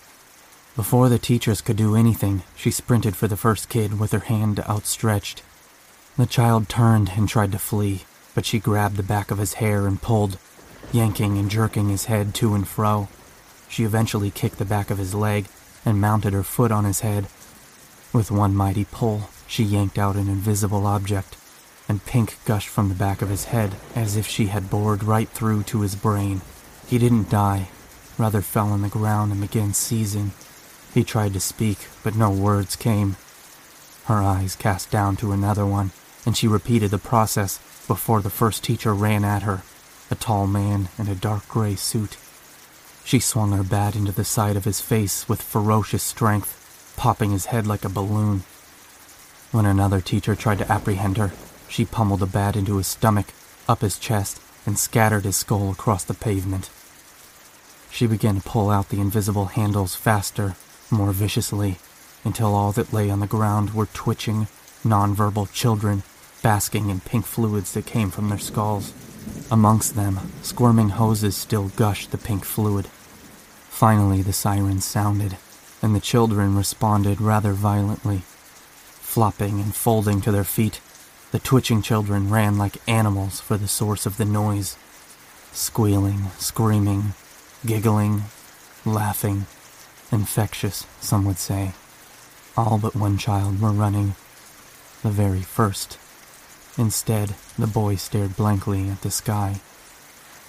Before 0.79 1.09
the 1.09 1.19
teachers 1.19 1.61
could 1.61 1.77
do 1.77 1.97
anything, 1.97 2.45
she 2.55 2.71
sprinted 2.71 3.17
for 3.17 3.27
the 3.27 3.37
first 3.37 3.69
kid 3.69 3.99
with 3.99 4.13
her 4.13 4.21
hand 4.21 4.61
outstretched. 4.61 5.43
The 6.17 6.25
child 6.25 6.69
turned 6.69 7.11
and 7.17 7.29
tried 7.29 7.51
to 7.51 7.59
flee, 7.59 8.05
but 8.33 8.47
she 8.47 8.61
grabbed 8.61 8.97
the 8.97 9.03
back 9.03 9.33
of 9.33 9.39
his 9.39 9.55
hair 9.55 9.89
and 9.89 10.01
pulled, 10.01 10.39
yanking 10.93 11.37
and 11.37 11.51
jerking 11.51 11.89
his 11.89 12.05
head 12.05 12.33
to 12.37 12.55
and 12.55 12.67
fro. 12.67 13.09
She 13.69 13.83
eventually 13.83 14.31
kicked 14.31 14.59
the 14.59 14.65
back 14.65 14.89
of 14.89 14.99
his 14.99 15.17
leg 15.17 15.47
and 15.85 16.01
mounted 16.01 16.33
her 16.33 16.45
foot 16.45 16.71
on 16.71 16.85
his 16.85 17.01
head. 17.01 17.25
With 18.13 18.31
one 18.31 18.55
mighty 18.55 18.85
pull, 18.85 19.31
she 19.49 19.65
yanked 19.65 19.99
out 19.99 20.15
an 20.15 20.29
invisible 20.29 20.87
object, 20.87 21.37
and 21.89 22.07
pink 22.07 22.37
gushed 22.45 22.69
from 22.69 22.89
the 22.89 22.95
back 22.95 23.21
of 23.21 23.31
his 23.31 23.47
head 23.47 23.75
as 23.97 24.15
if 24.15 24.29
she 24.29 24.47
had 24.47 24.71
bored 24.71 25.03
right 25.03 25.29
through 25.29 25.65
to 25.65 25.81
his 25.81 25.97
brain. 25.97 26.41
He 26.87 26.99
didn't 26.99 27.31
die, 27.31 27.67
rather 28.17 28.43
fell 28.43 28.69
on 28.69 28.83
the 28.83 28.89
ground 28.89 29.33
and 29.33 29.41
began 29.41 29.75
seizing. 29.75 30.31
He 30.95 31.05
tried 31.05 31.33
to 31.35 31.41
speak, 31.41 31.89
but 32.03 32.15
no 32.15 32.31
words 32.31 32.77
came. 32.77 33.17
Her 34.07 34.23
eyes 34.23 34.57
cast 34.57 34.91
down 34.91 35.17
to 35.17 35.33
another 35.33 35.67
one, 35.67 35.93
and 36.25 36.37
she 36.37 36.49
repeated 36.49 36.91
the 36.91 36.99
process 36.99 37.59
before 37.87 38.21
the 38.23 38.31
first 38.31 38.65
teacher 38.65 38.95
ran 38.95 39.25
at 39.25 39.43
her, 39.43 39.63
a 40.11 40.15
tall 40.15 40.47
man 40.47 40.89
in 40.99 41.09
a 41.09 41.15
dark 41.15 41.47
gray 41.49 41.75
suit. 41.77 42.17
She 43.05 43.21
swung 43.21 43.53
her 43.53 43.63
bat 43.63 43.97
into 43.97 44.13
the 44.13 44.25
side 44.25 44.57
of 44.57 44.65
his 44.65 44.81
face 44.81 45.29
with 45.29 45.43
ferocious 45.43 46.03
strength, 46.03 46.95
popping 46.97 47.31
his 47.31 47.47
head 47.47 47.67
like 47.67 47.85
a 47.85 47.89
balloon. 47.89 48.45
When 49.51 49.67
another 49.67 50.01
teacher 50.01 50.35
tried 50.35 50.59
to 50.59 50.71
apprehend 50.71 51.17
her, 51.17 51.33
she 51.69 51.85
pummeled 51.85 52.21
the 52.21 52.27
bat 52.27 52.57
into 52.57 52.77
his 52.77 52.87
stomach, 52.87 53.29
up 53.69 53.81
his 53.83 53.99
chest, 53.99 54.41
and 54.67 54.79
scattered 54.79 55.25
his 55.25 55.37
skull 55.37 55.71
across 55.71 56.05
the 56.05 56.15
pavement. 56.15 56.71
She 57.91 58.07
began 58.07 58.37
to 58.37 58.49
pull 58.49 58.69
out 58.69 58.91
the 58.91 59.01
invisible 59.01 59.47
handles 59.47 59.95
faster, 59.95 60.57
more 60.91 61.13
viciously, 61.13 61.79
until 62.25 62.55
all 62.55 62.73
that 62.73 62.93
lay 62.93 63.11
on 63.11 63.21
the 63.21 63.27
ground 63.27 63.75
were 63.75 63.87
twitching, 63.87 64.49
nonverbal 64.85 65.53
children 65.53 66.03
basking 66.43 66.89
in 66.89 67.01
pink 67.01 67.27
fluids 67.27 67.73
that 67.73 67.87
came 67.87 68.11
from 68.11 68.29
their 68.29 68.39
skulls. 68.39 68.93
Amongst 69.51 69.97
them, 69.97 70.19
squirming 70.43 70.91
hoses 70.91 71.37
still 71.37 71.69
gushed 71.71 72.11
the 72.11 72.19
pink 72.19 72.45
fluid. 72.45 72.87
Finally, 73.69 74.23
the 74.23 74.33
sirens 74.33 74.85
sounded, 74.85 75.37
and 75.83 75.95
the 75.95 76.01
children 76.01 76.57
responded 76.57 77.21
rather 77.21 77.53
violently. 77.53 78.23
Flopping 79.01 79.61
and 79.61 79.75
folding 79.75 80.21
to 80.21 80.33
their 80.33 80.45
feet, 80.45 80.81
the 81.33 81.39
twitching 81.39 81.83
children 81.83 82.31
ran 82.31 82.57
like 82.57 82.89
animals 82.89 83.41
for 83.41 83.57
the 83.57 83.69
source 83.69 84.07
of 84.07 84.17
the 84.17 84.25
noise, 84.25 84.77
squealing, 85.53 86.27
screaming, 86.39 87.15
giggling, 87.67 88.23
laughing, 88.85 89.47
infectious, 90.11 90.87
some 91.01 91.25
would 91.25 91.39
say. 91.39 91.73
All 92.57 92.79
but 92.79 92.97
one 92.97 93.19
child 93.19 93.61
were 93.61 93.71
running, 93.71 94.15
the 95.03 95.11
very 95.11 95.43
first. 95.43 95.99
Instead, 96.77 97.35
the 97.59 97.67
boy 97.67 97.97
stared 97.97 98.37
blankly 98.37 98.89
at 98.89 99.03
the 99.03 99.11
sky. 99.11 99.61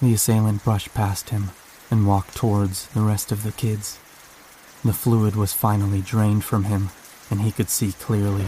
The 0.00 0.14
assailant 0.14 0.64
brushed 0.64 0.94
past 0.94 1.30
him 1.30 1.50
and 1.90 2.06
walked 2.06 2.36
towards 2.36 2.86
the 2.88 3.00
rest 3.00 3.32
of 3.32 3.42
the 3.42 3.52
kids. 3.52 3.98
The 4.84 4.92
fluid 4.92 5.36
was 5.36 5.52
finally 5.52 6.00
drained 6.00 6.44
from 6.44 6.64
him, 6.64 6.90
and 7.30 7.42
he 7.42 7.52
could 7.52 7.68
see 7.68 7.92
clearly. 7.92 8.46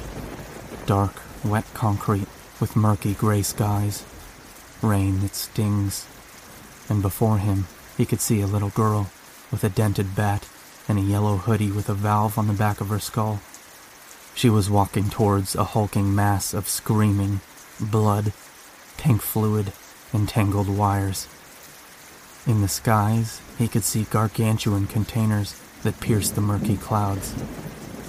Dark, 0.86 1.20
wet 1.44 1.66
concrete 1.74 2.28
with 2.60 2.76
murky 2.76 3.14
gray 3.14 3.42
skies, 3.42 4.04
rain 4.80 5.20
that 5.20 5.34
stings. 5.34 6.06
And 6.88 7.02
before 7.02 7.38
him, 7.38 7.66
he 7.96 8.06
could 8.06 8.20
see 8.20 8.40
a 8.40 8.46
little 8.46 8.70
girl 8.70 9.10
with 9.50 9.62
a 9.62 9.68
dented 9.68 10.14
bat 10.16 10.48
and 10.88 10.98
a 10.98 11.02
yellow 11.02 11.36
hoodie 11.36 11.70
with 11.70 11.88
a 11.88 11.94
valve 11.94 12.38
on 12.38 12.46
the 12.46 12.52
back 12.52 12.80
of 12.80 12.88
her 12.88 12.98
skull. 12.98 13.40
She 14.34 14.48
was 14.48 14.70
walking 14.70 15.10
towards 15.10 15.54
a 15.54 15.64
hulking 15.64 16.14
mass 16.14 16.54
of 16.54 16.68
screaming, 16.68 17.40
blood, 17.80 18.32
pink 18.96 19.22
fluid, 19.22 19.72
and 20.12 20.28
tangled 20.28 20.68
wires. 20.68 21.28
In 22.46 22.60
the 22.60 22.68
skies, 22.68 23.40
he 23.58 23.68
could 23.68 23.84
see 23.84 24.04
gargantuan 24.04 24.86
containers 24.86 25.60
that 25.82 26.00
pierced 26.00 26.34
the 26.34 26.40
murky 26.40 26.76
clouds. 26.76 27.34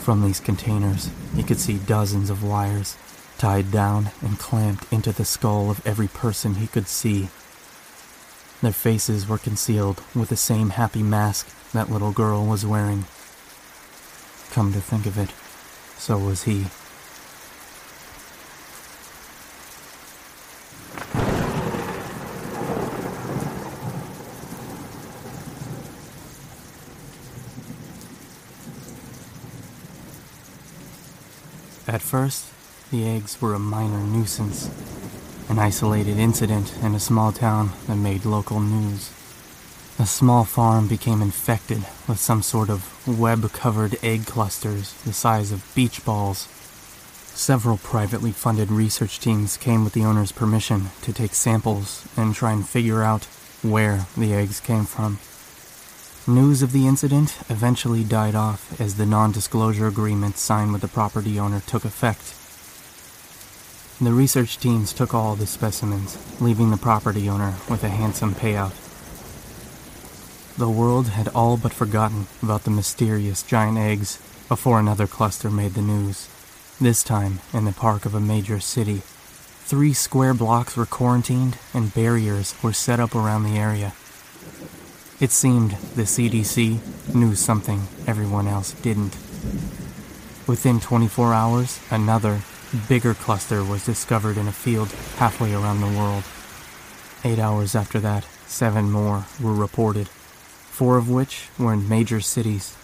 From 0.04 0.22
these 0.22 0.40
containers, 0.40 1.10
he 1.36 1.44
could 1.44 1.60
see 1.60 1.78
dozens 1.78 2.30
of 2.30 2.44
wires 2.44 2.98
tied 3.38 3.72
down 3.72 4.12
and 4.22 4.40
clamped 4.40 4.92
into 4.92 5.12
the 5.12 5.26
skull 5.26 5.70
of 5.70 5.86
every 5.86 6.08
person 6.08 6.56
he 6.56 6.68
could 6.68 6.88
see. 6.88 7.30
Their 8.62 8.72
faces 8.72 9.28
were 9.28 9.38
concealed 9.38 10.02
with 10.16 10.30
the 10.30 10.38
same 10.38 10.72
happy 10.72 11.04
mask 11.04 11.48
that 11.74 11.90
little 11.90 12.12
girl 12.12 12.46
was 12.46 12.66
wearing. 12.66 13.06
Come 14.52 14.72
to 14.74 14.80
think 14.80 15.08
of 15.08 15.18
it, 15.18 15.32
so 15.98 16.18
was 16.18 16.44
he. 16.44 16.68
At 31.88 32.02
first, 32.02 32.46
the 32.92 33.08
eggs 33.08 33.42
were 33.42 33.54
a 33.56 33.60
minor 33.60 34.00
nuisance, 34.00 34.70
an 35.50 35.60
isolated 35.60 36.18
incident 36.18 36.76
in 36.82 36.96
a 36.96 37.00
small 37.00 37.32
town 37.32 37.72
that 37.88 37.98
made 37.98 38.26
local 38.26 38.60
news. 38.60 39.12
A 40.00 40.08
small 40.08 40.44
farm 40.44 40.88
became 40.88 41.22
infected 41.22 41.86
with 42.08 42.20
some 42.20 42.42
sort 42.42 42.72
of 42.72 43.08
web 43.08 43.52
covered 43.52 43.96
egg 44.04 44.26
clusters 44.26 44.94
the 45.04 45.14
size 45.14 45.52
of 45.52 45.70
beach 45.76 46.04
balls. 46.04 46.48
Several 47.36 47.78
privately 47.78 48.32
funded 48.32 48.72
research 48.72 49.20
teams 49.20 49.56
came 49.56 49.84
with 49.84 49.94
the 49.94 50.04
owner's 50.04 50.32
permission 50.32 50.90
to 51.04 51.14
take 51.14 51.36
samples 51.36 52.08
and 52.18 52.34
try 52.34 52.52
and 52.54 52.68
figure 52.68 53.04
out 53.04 53.26
where 53.62 54.08
the 54.18 54.34
eggs 54.34 54.60
came 54.60 54.86
from. 54.86 55.20
News 56.26 56.64
of 56.64 56.72
the 56.72 56.88
incident 56.88 57.38
eventually 57.48 58.04
died 58.04 58.34
off 58.34 58.80
as 58.82 58.96
the 58.96 59.06
non 59.06 59.32
disclosure 59.32 59.88
agreement 59.88 60.38
signed 60.38 60.74
with 60.74 60.82
the 60.82 60.88
property 60.88 61.40
owner 61.40 61.62
took 61.68 61.86
effect. 61.86 62.34
The 64.04 64.12
research 64.12 64.58
teams 64.58 64.92
took 64.92 65.14
all 65.14 65.36
the 65.36 65.46
specimens, 65.46 66.18
leaving 66.42 66.72
the 66.72 66.78
property 66.78 67.30
owner 67.30 67.54
with 67.70 67.84
a 67.84 67.90
handsome 67.90 68.34
payout. 68.34 68.83
The 70.56 70.70
world 70.70 71.08
had 71.08 71.30
all 71.30 71.58
but 71.58 71.74
forgotten 71.74 72.28
about 72.44 72.64
the 72.64 72.70
mysterious 72.70 73.42
giant 73.42 73.80
eggs 73.80 74.20
before 74.48 74.80
another 74.80 75.08
cluster 75.08 75.50
made 75.50 75.74
the 75.74 75.82
news. 75.82 76.30
This 76.80 77.04
time 77.04 77.40
in 77.54 77.66
the 77.66 77.72
park 77.72 78.06
of 78.06 78.14
a 78.14 78.20
major 78.20 78.60
city. 78.60 79.02
Three 79.66 79.94
square 79.94 80.36
blocks 80.36 80.78
were 80.78 80.86
quarantined 80.86 81.58
and 81.74 81.94
barriers 81.94 82.54
were 82.62 82.72
set 82.72 83.00
up 83.00 83.16
around 83.16 83.44
the 83.44 83.58
area. 83.58 83.94
It 85.20 85.32
seemed 85.32 85.72
the 85.96 86.04
CDC 86.04 87.16
knew 87.16 87.34
something 87.34 87.88
everyone 88.06 88.48
else 88.48 88.74
didn't. 88.74 89.16
Within 90.46 90.80
24 90.80 91.34
hours, 91.34 91.80
another, 91.90 92.42
bigger 92.88 93.16
cluster 93.16 93.64
was 93.64 93.86
discovered 93.86 94.38
in 94.38 94.48
a 94.48 94.52
field 94.52 94.92
halfway 95.18 95.54
around 95.54 95.82
the 95.82 95.98
world. 95.98 96.24
Eight 97.24 97.40
hours 97.40 97.74
after 97.74 98.00
that, 98.02 98.28
seven 98.46 98.92
more 98.92 99.26
were 99.42 99.54
reported, 99.54 100.10
four 100.74 100.98
of 100.98 101.08
which 101.08 101.50
were 101.60 101.72
in 101.72 101.88
major 101.88 102.20
cities. 102.20 102.76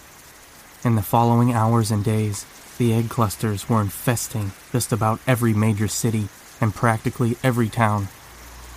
In 0.84 0.94
the 0.94 1.02
following 1.02 1.52
hours 1.52 1.90
and 1.90 2.04
days, 2.04 2.46
the 2.78 2.94
egg 2.94 3.10
clusters 3.10 3.68
were 3.68 3.80
infesting 3.80 4.52
just 4.70 4.92
about 4.92 5.18
every 5.26 5.52
major 5.52 5.88
city 5.88 6.28
and 6.60 6.72
practically 6.72 7.36
every 7.42 7.68
town. 7.68 8.06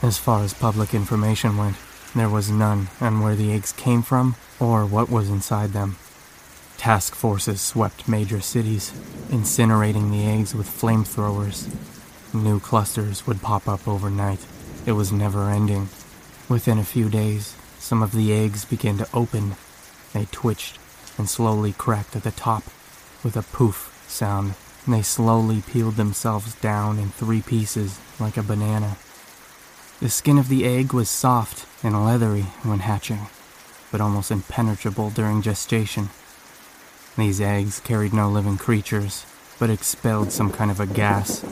As 0.01 0.17
far 0.17 0.43
as 0.43 0.55
public 0.55 0.95
information 0.95 1.57
went, 1.57 1.75
there 2.15 2.27
was 2.27 2.49
none 2.49 2.87
on 2.99 3.21
where 3.21 3.35
the 3.35 3.53
eggs 3.53 3.71
came 3.71 4.01
from 4.01 4.35
or 4.59 4.83
what 4.83 5.11
was 5.11 5.29
inside 5.29 5.73
them. 5.73 5.95
Task 6.77 7.13
forces 7.13 7.61
swept 7.61 8.07
major 8.07 8.41
cities, 8.41 8.91
incinerating 9.29 10.09
the 10.09 10.25
eggs 10.25 10.55
with 10.55 10.67
flamethrowers. 10.67 11.69
New 12.33 12.59
clusters 12.59 13.27
would 13.27 13.43
pop 13.43 13.67
up 13.67 13.87
overnight. 13.87 14.43
It 14.87 14.93
was 14.93 15.11
never 15.11 15.51
ending. 15.51 15.89
Within 16.49 16.79
a 16.79 16.83
few 16.83 17.09
days, 17.09 17.55
some 17.83 18.01
of 18.01 18.13
the 18.13 18.31
eggs 18.31 18.63
began 18.63 18.97
to 18.97 19.07
open. 19.13 19.57
They 20.13 20.23
twitched 20.31 20.79
and 21.17 21.29
slowly 21.29 21.73
cracked 21.73 22.15
at 22.15 22.23
the 22.23 22.31
top 22.31 22.63
with 23.25 23.35
a 23.35 23.41
poof 23.41 24.05
sound. 24.07 24.53
They 24.87 25.01
slowly 25.01 25.61
peeled 25.61 25.97
themselves 25.97 26.55
down 26.55 26.97
in 26.97 27.09
three 27.09 27.41
pieces 27.41 27.99
like 28.21 28.37
a 28.37 28.41
banana. 28.41 28.95
The 29.99 30.09
skin 30.09 30.37
of 30.37 30.47
the 30.47 30.63
egg 30.63 30.93
was 30.93 31.09
soft 31.09 31.65
and 31.83 32.05
leathery 32.05 32.43
when 32.63 32.79
hatching, 32.79 33.27
but 33.91 33.99
almost 33.99 34.31
impenetrable 34.31 35.09
during 35.09 35.41
gestation. 35.41 36.09
These 37.17 37.41
eggs 37.41 37.81
carried 37.81 38.13
no 38.13 38.29
living 38.29 38.57
creatures, 38.57 39.25
but 39.59 39.69
expelled 39.69 40.31
some 40.31 40.53
kind 40.53 40.71
of 40.71 40.79
a 40.79 40.87
gas. 40.87 41.43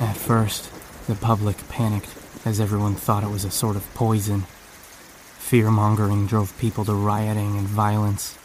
At 0.00 0.16
first, 0.16 0.68
the 1.06 1.14
public 1.14 1.68
panicked 1.68 2.12
as 2.44 2.58
everyone 2.58 2.96
thought 2.96 3.22
it 3.22 3.30
was 3.30 3.44
a 3.44 3.52
sort 3.52 3.76
of 3.76 3.94
poison. 3.94 4.46
Fear 5.50 5.72
mongering 5.72 6.28
drove 6.28 6.56
people 6.58 6.84
to 6.84 6.94
rioting 6.94 7.58
and 7.58 7.66
violence. 7.66 8.38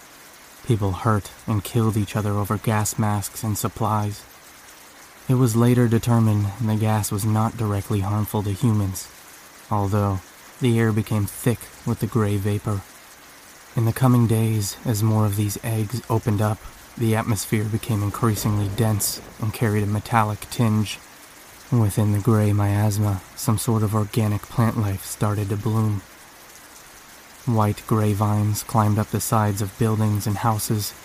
People 0.66 0.92
hurt 0.92 1.30
and 1.46 1.64
killed 1.64 1.98
each 1.98 2.16
other 2.16 2.32
over 2.32 2.58
gas 2.58 2.98
masks 2.98 3.44
and 3.44 3.56
supplies. 3.56 4.24
It 5.30 5.36
was 5.36 5.56
later 5.56 5.88
determined 5.88 6.48
the 6.60 6.76
gas 6.76 7.12
was 7.12 7.24
not 7.24 7.58
directly 7.58 8.00
harmful 8.00 8.42
to 8.42 8.52
humans, 8.54 9.08
although 9.70 10.20
the 10.60 10.80
air 10.80 10.92
became 10.92 11.28
thick 11.28 11.60
with 11.86 12.00
the 12.00 12.08
gray 12.08 12.38
vapor. 12.38 12.82
In 13.76 13.86
the 13.86 13.94
coming 13.94 14.26
days, 14.26 14.76
as 14.84 15.04
more 15.04 15.28
of 15.28 15.36
these 15.36 15.64
eggs 15.64 16.02
opened 16.10 16.42
up, 16.42 16.58
the 16.98 17.16
atmosphere 17.16 17.66
became 17.66 18.02
increasingly 18.02 18.68
dense 18.70 19.22
and 19.40 19.54
carried 19.54 19.84
a 19.84 19.86
metallic 19.86 20.40
tinge. 20.50 20.98
Within 21.72 22.14
the 22.14 22.20
gray 22.20 22.52
miasma, 22.52 23.22
some 23.36 23.60
sort 23.60 23.84
of 23.84 23.94
organic 23.94 24.42
plant 24.42 24.80
life 24.80 25.06
started 25.06 25.50
to 25.50 25.56
bloom. 25.56 26.02
White 27.46 27.84
gray 27.86 28.14
vines 28.14 28.64
climbed 28.64 28.98
up 28.98 29.12
the 29.12 29.22
sides 29.22 29.62
of 29.62 29.78
buildings 29.78 30.26
and 30.26 30.38
houses, 30.38 30.96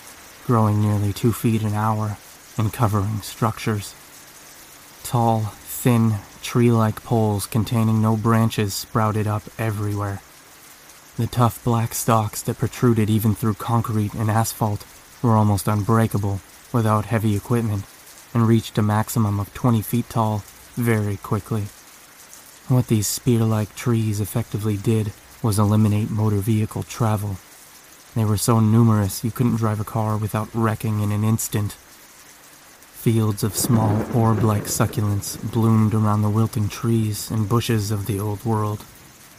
growing 0.47 0.81
nearly 0.81 1.13
two 1.13 1.35
feet 1.35 1.63
an 1.63 1.75
hour 1.75 2.17
and 2.57 2.73
covering 2.73 3.21
structures. 3.21 3.95
Tall, 5.03 5.41
thin, 5.41 6.15
tree 6.41 6.73
like 6.73 7.05
poles 7.05 7.45
containing 7.47 8.01
no 8.01 8.17
branches 8.17 8.73
sprouted 8.73 9.27
up 9.27 9.43
everywhere. 9.59 10.23
The 11.19 11.27
tough 11.27 11.63
black 11.63 11.93
stalks 11.93 12.41
that 12.43 12.57
protruded 12.57 13.11
even 13.11 13.35
through 13.35 13.55
concrete 13.55 14.15
and 14.15 14.31
asphalt 14.31 14.87
were 15.23 15.37
almost 15.37 15.69
unbreakable 15.69 16.41
without 16.73 17.05
heavy 17.05 17.37
equipment 17.37 17.85
and 18.33 18.49
reached 18.49 18.79
a 18.79 18.83
maximum 18.83 19.41
of 19.41 19.53
20 19.53 19.83
feet 19.83 20.09
tall 20.09 20.43
very 20.75 21.19
quickly. 21.19 21.65
What 22.69 22.87
these 22.87 23.07
spear 23.07 23.41
like 23.41 23.75
trees 23.75 24.23
effectively 24.23 24.79
did 24.79 25.13
was 25.43 25.59
eliminate 25.59 26.11
motor 26.11 26.37
vehicle 26.37 26.83
travel. 26.83 27.37
They 28.15 28.25
were 28.25 28.37
so 28.37 28.61
numerous 28.61 29.25
you 29.25 29.31
couldn't 29.31 29.57
drive 29.57 29.81
a 29.81 29.85
car 29.85 30.17
without 30.17 30.55
wrecking 30.55 31.01
in 31.01 31.13
an 31.13 31.25
instant. 31.25 31.73
Fields 31.73 33.43
of 33.43 33.57
small 33.57 34.05
orb 34.15 34.43
like 34.43 34.65
succulents 34.65 35.39
bloomed 35.53 35.95
around 35.95 36.23
the 36.23 36.29
wilting 36.29 36.69
trees 36.69 37.31
and 37.31 37.49
bushes 37.49 37.91
of 37.91 38.07
the 38.07 38.21
old 38.21 38.45
world. 38.45 38.85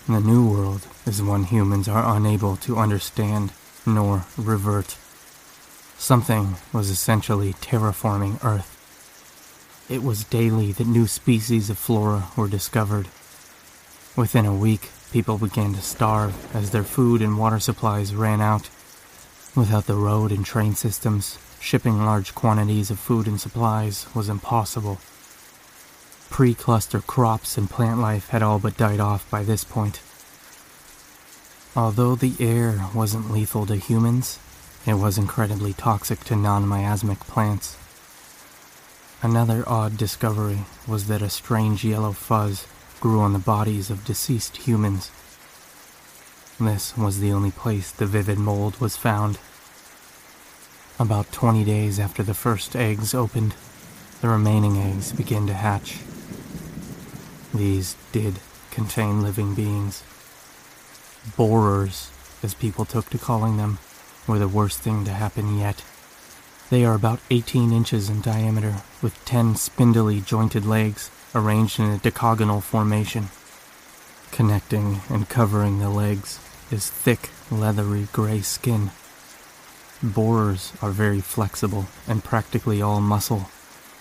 The 0.08 0.20
new 0.20 0.50
world 0.50 0.88
is 1.06 1.22
one 1.22 1.44
humans 1.44 1.88
are 1.88 2.16
unable 2.16 2.56
to 2.58 2.78
understand 2.78 3.52
nor 3.86 4.26
revert. 4.38 4.98
Something 5.98 6.56
was 6.74 6.90
essentially 6.90 7.54
terraforming 7.54 8.44
Earth. 8.44 8.78
It 9.90 10.02
was 10.02 10.24
daily 10.24 10.72
that 10.72 10.88
new 10.88 11.06
species 11.06 11.70
of 11.70 11.78
flora 11.78 12.30
were 12.36 12.48
discovered. 12.48 13.10
Within 14.16 14.46
a 14.46 14.56
week, 14.56 14.90
people 15.12 15.38
began 15.38 15.74
to 15.74 15.82
starve 15.82 16.56
as 16.56 16.72
their 16.72 16.84
food 16.84 17.22
and 17.22 17.38
water 17.38 17.60
supplies 17.60 18.16
ran 18.16 18.42
out. 18.42 18.70
Without 19.56 19.86
the 19.86 19.96
road 19.96 20.32
and 20.32 20.46
train 20.46 20.74
systems, 20.74 21.38
shipping 21.60 22.06
large 22.06 22.34
quantities 22.34 22.90
of 22.90 23.00
food 23.00 23.28
and 23.28 23.40
supplies 23.40 24.08
was 24.16 24.30
impossible. 24.30 25.00
Pre 26.30 26.54
cluster 26.54 27.02
crops 27.02 27.58
and 27.58 27.70
plant 27.70 28.00
life 28.00 28.30
had 28.30 28.42
all 28.42 28.60
but 28.60 28.78
died 28.78 29.02
off 29.02 29.30
by 29.30 29.44
this 29.44 29.66
point. 29.66 30.02
Although 31.76 32.16
the 32.16 32.36
air 32.40 32.86
wasn't 32.96 33.32
lethal 33.32 33.66
to 33.66 33.76
humans, 33.76 34.40
it 34.86 34.96
was 34.96 35.18
incredibly 35.18 35.74
toxic 35.74 36.22
to 36.26 36.36
non 36.36 36.68
miasmic 36.68 37.20
plants. 37.20 37.78
Another 39.22 39.64
odd 39.68 39.98
discovery 39.98 40.66
was 40.88 41.08
that 41.08 41.22
a 41.22 41.30
strange 41.30 41.84
yellow 41.84 42.12
fuzz 42.12 42.66
grew 43.02 43.20
on 43.20 43.34
the 43.34 43.40
bodies 43.40 43.90
of 43.90 44.06
deceased 44.06 44.58
humans. 44.58 45.12
This 46.60 46.96
was 46.96 47.20
the 47.20 47.32
only 47.32 47.50
place 47.50 47.92
the 47.92 48.06
vivid 48.06 48.38
mold 48.38 48.80
was 48.80 48.96
found. 48.96 49.40
About 51.00 51.32
20 51.32 51.64
days 51.64 52.00
after 52.00 52.22
the 52.22 52.36
first 52.36 52.76
eggs 52.76 53.16
opened, 53.16 53.56
the 54.22 54.30
remaining 54.30 54.78
eggs 54.78 55.12
began 55.12 55.48
to 55.48 55.56
hatch. 55.56 55.98
These 57.56 57.96
did 58.12 58.36
contain 58.70 59.24
living 59.24 59.56
beings. 59.56 60.04
Borers, 61.36 62.12
as 62.44 62.54
people 62.54 62.86
took 62.86 63.10
to 63.10 63.18
calling 63.18 63.58
them, 63.58 63.80
were 64.28 64.38
the 64.38 64.48
worst 64.48 64.80
thing 64.80 65.06
to 65.06 65.12
happen 65.12 65.58
yet. 65.58 65.84
They 66.70 66.86
are 66.86 66.94
about 66.94 67.20
18 67.32 67.74
inches 67.74 68.10
in 68.10 68.22
diameter, 68.22 68.84
with 69.02 69.26
10 69.26 69.56
spindly 69.56 70.22
jointed 70.22 70.68
legs 70.68 71.10
arranged 71.34 71.80
in 71.80 71.90
a 71.90 71.98
decagonal 71.98 72.62
formation. 72.62 73.30
Connecting 74.32 75.02
and 75.10 75.30
covering 75.30 75.80
the 75.80 75.90
legs 75.90 76.40
is 76.72 76.90
thick, 76.90 77.30
leathery 77.50 78.08
gray 78.14 78.42
skin. 78.42 78.92
Borers 80.02 80.74
are 80.82 80.92
very 80.92 81.22
flexible 81.22 81.86
and 82.08 82.24
practically 82.24 82.82
all 82.82 83.02
muscle. 83.02 83.50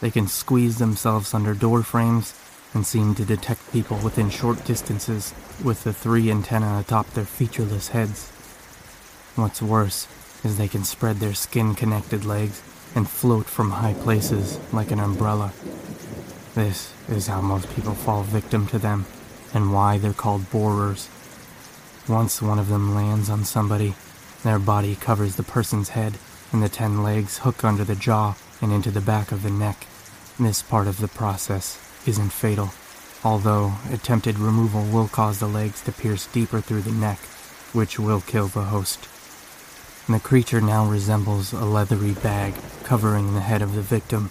They 0.00 0.10
can 0.10 0.28
squeeze 0.28 0.78
themselves 0.78 1.34
under 1.34 1.52
door 1.52 1.82
frames 1.82 2.34
and 2.72 2.86
seem 2.86 3.14
to 3.16 3.24
detect 3.24 3.72
people 3.72 3.98
within 3.98 4.30
short 4.30 4.64
distances 4.64 5.34
with 5.62 5.84
the 5.84 5.92
three 5.92 6.30
antennae 6.30 6.80
atop 6.80 7.10
their 7.10 7.24
featureless 7.24 7.88
heads. 7.88 8.30
What's 9.36 9.60
worse 9.60 10.06
is 10.44 10.56
they 10.56 10.68
can 10.68 10.84
spread 10.84 11.16
their 11.16 11.34
skin 11.34 11.74
connected 11.74 12.24
legs 12.24 12.62
and 12.94 13.08
float 13.08 13.46
from 13.46 13.70
high 13.70 13.94
places 13.94 14.58
like 14.72 14.90
an 14.90 15.00
umbrella. 15.00 15.52
This 16.54 16.92
is 17.08 17.28
how 17.28 17.40
most 17.40 17.72
people 17.74 17.94
fall 17.94 18.22
victim 18.22 18.66
to 18.68 18.78
them 18.78 19.06
and 19.54 19.72
why 19.72 19.98
they're 19.98 20.12
called 20.12 20.50
borers. 20.50 21.08
Once 22.08 22.42
one 22.42 22.58
of 22.58 22.68
them 22.68 22.94
lands 22.94 23.30
on 23.30 23.44
somebody, 23.44 23.94
their 24.42 24.58
body 24.58 24.96
covers 24.96 25.36
the 25.36 25.42
person's 25.42 25.90
head 25.90 26.18
and 26.52 26.62
the 26.62 26.68
ten 26.68 27.02
legs 27.02 27.38
hook 27.38 27.62
under 27.62 27.84
the 27.84 27.94
jaw 27.94 28.34
and 28.60 28.72
into 28.72 28.90
the 28.90 29.00
back 29.00 29.30
of 29.30 29.42
the 29.42 29.50
neck. 29.50 29.86
This 30.38 30.62
part 30.62 30.86
of 30.86 30.98
the 30.98 31.08
process 31.08 31.78
isn't 32.06 32.30
fatal, 32.32 32.70
although 33.22 33.74
attempted 33.92 34.38
removal 34.38 34.84
will 34.84 35.08
cause 35.08 35.38
the 35.38 35.46
legs 35.46 35.82
to 35.82 35.92
pierce 35.92 36.26
deeper 36.26 36.60
through 36.60 36.82
the 36.82 36.90
neck, 36.90 37.18
which 37.72 37.98
will 37.98 38.20
kill 38.22 38.48
the 38.48 38.64
host. 38.64 39.06
The 40.08 40.18
creature 40.18 40.60
now 40.60 40.86
resembles 40.86 41.52
a 41.52 41.64
leathery 41.64 42.12
bag 42.12 42.54
covering 42.82 43.34
the 43.34 43.40
head 43.40 43.62
of 43.62 43.74
the 43.74 43.82
victim. 43.82 44.30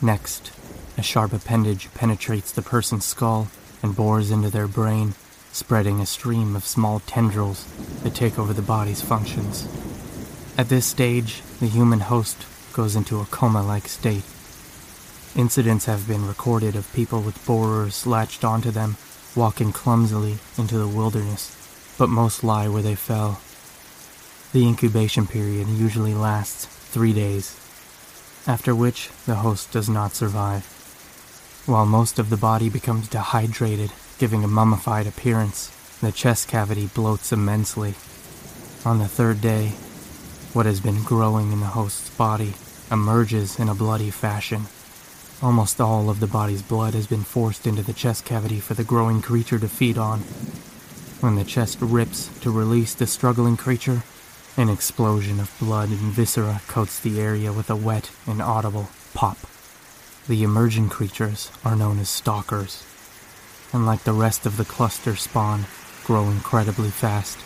Next, 0.00 0.52
a 0.96 1.02
sharp 1.02 1.32
appendage 1.32 1.92
penetrates 1.94 2.52
the 2.52 2.62
person's 2.62 3.04
skull 3.04 3.48
and 3.82 3.96
bores 3.96 4.30
into 4.30 4.50
their 4.50 4.68
brain, 4.68 5.14
spreading 5.52 6.00
a 6.00 6.06
stream 6.06 6.56
of 6.56 6.64
small 6.66 7.00
tendrils 7.00 7.66
that 8.02 8.14
take 8.14 8.38
over 8.38 8.52
the 8.52 8.62
body's 8.62 9.02
functions. 9.02 9.68
At 10.56 10.68
this 10.68 10.86
stage, 10.86 11.42
the 11.60 11.66
human 11.66 12.00
host 12.00 12.46
goes 12.72 12.96
into 12.96 13.20
a 13.20 13.26
coma 13.26 13.62
like 13.62 13.88
state 13.88 14.24
Incidents 15.36 15.86
have 15.86 16.06
been 16.06 16.28
recorded 16.28 16.76
of 16.76 16.92
people 16.92 17.20
with 17.20 17.44
borers 17.44 18.06
latched 18.06 18.44
onto 18.44 18.70
them, 18.70 18.96
walking 19.34 19.72
clumsily 19.72 20.38
into 20.56 20.78
the 20.78 20.86
wilderness, 20.86 21.56
but 21.98 22.08
most 22.08 22.44
lie 22.44 22.68
where 22.68 22.82
they 22.82 22.94
fell. 22.94 23.40
The 24.52 24.64
incubation 24.64 25.26
period 25.26 25.66
usually 25.66 26.14
lasts 26.14 26.66
three 26.66 27.12
days, 27.12 27.58
after 28.46 28.76
which 28.76 29.10
the 29.26 29.34
host 29.36 29.72
does 29.72 29.88
not 29.88 30.14
survive. 30.14 30.83
While 31.66 31.86
most 31.86 32.18
of 32.18 32.30
the 32.30 32.36
body 32.36 32.68
becomes 32.68 33.08
dehydrated, 33.08 33.92
giving 34.18 34.44
a 34.44 34.48
mummified 34.48 35.06
appearance, 35.06 35.70
the 36.00 36.12
chest 36.12 36.48
cavity 36.48 36.86
bloats 36.86 37.32
immensely. 37.32 37.94
On 38.84 38.98
the 38.98 39.08
third 39.08 39.40
day, 39.40 39.68
what 40.52 40.66
has 40.66 40.80
been 40.80 41.02
growing 41.02 41.52
in 41.52 41.60
the 41.60 41.66
host's 41.66 42.10
body 42.10 42.54
emerges 42.90 43.58
in 43.58 43.68
a 43.68 43.74
bloody 43.74 44.10
fashion 44.10 44.66
Almost 45.44 45.78
all 45.78 46.08
of 46.08 46.20
the 46.20 46.26
body's 46.26 46.62
blood 46.62 46.94
has 46.94 47.06
been 47.06 47.22
forced 47.22 47.66
into 47.66 47.82
the 47.82 47.92
chest 47.92 48.24
cavity 48.24 48.60
for 48.60 48.72
the 48.72 48.82
growing 48.82 49.20
creature 49.20 49.58
to 49.58 49.68
feed 49.68 49.98
on. 49.98 50.20
When 51.20 51.34
the 51.34 51.44
chest 51.44 51.78
rips 51.82 52.28
to 52.40 52.50
release 52.50 52.94
the 52.94 53.06
struggling 53.06 53.58
creature, 53.58 54.04
an 54.56 54.70
explosion 54.70 55.40
of 55.40 55.54
blood 55.58 55.90
and 55.90 55.98
viscera 55.98 56.62
coats 56.66 56.98
the 56.98 57.20
area 57.20 57.52
with 57.52 57.68
a 57.68 57.76
wet 57.76 58.10
and 58.26 58.40
audible 58.40 58.88
pop. 59.12 59.36
The 60.26 60.42
emerging 60.42 60.88
creatures 60.88 61.50
are 61.66 61.76
known 61.76 61.98
as 61.98 62.08
stalkers, 62.08 62.82
and 63.74 63.84
like 63.84 64.04
the 64.04 64.14
rest 64.14 64.46
of 64.46 64.56
the 64.56 64.64
cluster 64.64 65.16
spawn, 65.16 65.66
grow 66.04 66.24
incredibly 66.30 66.88
fast. 66.88 67.38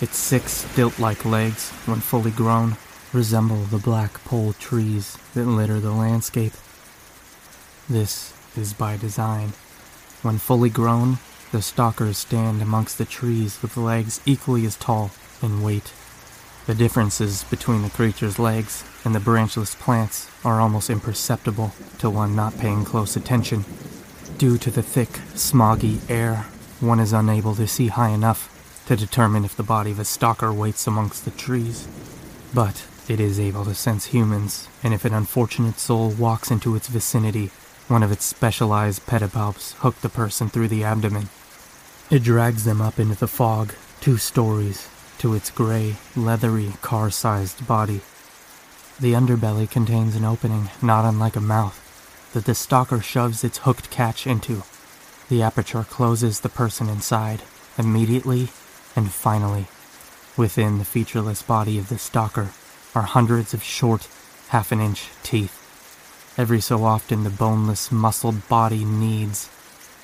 Its 0.00 0.16
six 0.16 0.52
stilt-like 0.52 1.24
legs, 1.24 1.70
when 1.86 1.98
fully 1.98 2.30
grown, 2.30 2.76
resemble 3.12 3.64
the 3.64 3.78
black 3.78 4.22
pole 4.24 4.52
trees 4.52 5.18
that 5.34 5.44
litter 5.46 5.80
the 5.80 5.90
landscape. 5.90 6.52
This 7.88 8.32
is 8.56 8.74
by 8.74 8.96
design. 8.96 9.48
When 10.22 10.38
fully 10.38 10.70
grown, 10.70 11.18
the 11.50 11.62
stalkers 11.62 12.18
stand 12.18 12.62
amongst 12.62 12.96
the 12.98 13.04
trees 13.04 13.60
with 13.60 13.76
legs 13.76 14.20
equally 14.24 14.64
as 14.66 14.76
tall 14.76 15.10
in 15.42 15.62
weight. 15.62 15.92
The 16.66 16.74
differences 16.74 17.44
between 17.44 17.82
the 17.82 17.90
creature's 17.90 18.38
legs 18.38 18.84
and 19.04 19.14
the 19.14 19.20
branchless 19.20 19.74
plants 19.74 20.30
are 20.44 20.60
almost 20.60 20.90
imperceptible 20.90 21.72
to 21.98 22.10
one 22.10 22.36
not 22.36 22.58
paying 22.58 22.84
close 22.84 23.16
attention. 23.16 23.64
Due 24.38 24.58
to 24.58 24.70
the 24.70 24.82
thick, 24.82 25.08
smoggy 25.34 26.00
air, 26.08 26.46
one 26.80 27.00
is 27.00 27.12
unable 27.12 27.54
to 27.56 27.66
see 27.66 27.88
high 27.88 28.10
enough 28.10 28.84
to 28.86 28.96
determine 28.96 29.44
if 29.44 29.56
the 29.56 29.62
body 29.62 29.90
of 29.90 29.98
a 29.98 30.04
stalker 30.04 30.52
waits 30.52 30.86
amongst 30.86 31.24
the 31.24 31.30
trees. 31.30 31.88
But 32.54 32.86
it 33.08 33.20
is 33.20 33.40
able 33.40 33.64
to 33.64 33.74
sense 33.74 34.06
humans, 34.06 34.68
and 34.82 34.94
if 34.94 35.04
an 35.04 35.14
unfortunate 35.14 35.78
soul 35.78 36.10
walks 36.10 36.50
into 36.50 36.76
its 36.76 36.88
vicinity, 36.88 37.50
one 37.88 38.02
of 38.02 38.12
its 38.12 38.24
specialized 38.24 39.04
pedipalps 39.06 39.74
hook 39.74 40.00
the 40.00 40.08
person 40.08 40.48
through 40.48 40.68
the 40.68 40.84
abdomen. 40.84 41.28
It 42.10 42.22
drags 42.22 42.64
them 42.64 42.80
up 42.80 42.98
into 42.98 43.16
the 43.16 43.26
fog, 43.26 43.74
two 44.00 44.16
stories, 44.16 44.88
to 45.20 45.34
its 45.34 45.50
gray, 45.50 45.96
leathery, 46.16 46.72
car 46.82 47.10
sized 47.10 47.66
body. 47.66 48.00
The 48.98 49.12
underbelly 49.12 49.70
contains 49.70 50.16
an 50.16 50.24
opening 50.24 50.70
not 50.82 51.04
unlike 51.04 51.36
a 51.36 51.40
mouth 51.40 52.30
that 52.32 52.44
the 52.46 52.54
stalker 52.54 53.00
shoves 53.00 53.44
its 53.44 53.58
hooked 53.58 53.90
catch 53.90 54.26
into. 54.26 54.62
The 55.28 55.42
aperture 55.42 55.84
closes 55.84 56.40
the 56.40 56.48
person 56.48 56.88
inside, 56.88 57.42
immediately 57.76 58.48
and 58.96 59.10
finally. 59.10 59.66
Within 60.36 60.78
the 60.78 60.84
featureless 60.84 61.42
body 61.42 61.78
of 61.78 61.88
the 61.88 61.98
stalker 61.98 62.50
are 62.94 63.02
hundreds 63.02 63.52
of 63.52 63.62
short, 63.62 64.08
half 64.48 64.72
an 64.72 64.80
inch 64.80 65.10
teeth. 65.22 65.56
Every 66.38 66.60
so 66.60 66.84
often, 66.84 67.24
the 67.24 67.30
boneless, 67.30 67.92
muscled 67.92 68.48
body 68.48 68.84
kneads, 68.84 69.50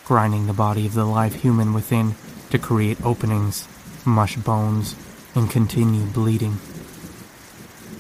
grinding 0.05 0.47
the 0.47 0.53
body 0.53 0.87
of 0.87 0.95
the 0.95 1.07
live 1.07 1.37
human 1.37 1.73
within 1.73 2.17
to 2.51 2.59
create 2.59 3.05
openings, 3.05 3.67
mush 4.05 4.37
bones, 4.37 4.95
and 5.37 5.51
continue 5.51 6.07
bleeding. 6.07 6.59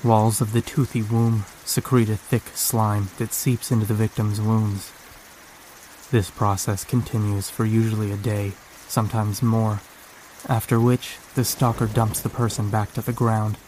Walls 0.03 0.41
of 0.41 0.53
the 0.53 0.62
toothy 0.62 1.03
womb 1.03 1.45
secrete 1.64 2.09
a 2.09 2.16
thick 2.16 2.43
slime 2.55 3.11
that 3.18 3.32
seeps 3.32 3.70
into 3.70 3.84
the 3.84 3.95
victim's 3.95 4.41
wounds. 4.41 4.91
This 6.11 6.30
process 6.30 6.82
continues 6.84 7.51
for 7.51 7.66
usually 7.66 8.11
a 8.11 8.16
day, 8.16 8.53
sometimes 8.89 9.43
more, 9.43 9.80
after 10.49 10.80
which 10.80 11.18
the 11.34 11.45
stalker 11.45 11.87
dumps 11.87 12.20
the 12.20 12.30
person 12.30 12.70
back 12.70 12.93
to 12.95 13.03
the 13.03 13.12
ground. 13.12 13.59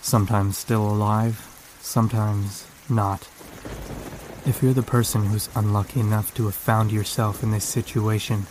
Sometimes 0.00 0.56
still 0.56 0.88
alive, 0.88 1.46
sometimes 1.80 2.66
not. 2.88 3.28
If 4.46 4.60
you're 4.62 4.72
the 4.72 4.82
person 4.82 5.26
who's 5.26 5.50
unlucky 5.54 6.00
enough 6.00 6.32
to 6.34 6.46
have 6.46 6.54
found 6.54 6.90
yourself 6.90 7.42
in 7.42 7.50
this 7.50 7.64
situation, 7.64 8.46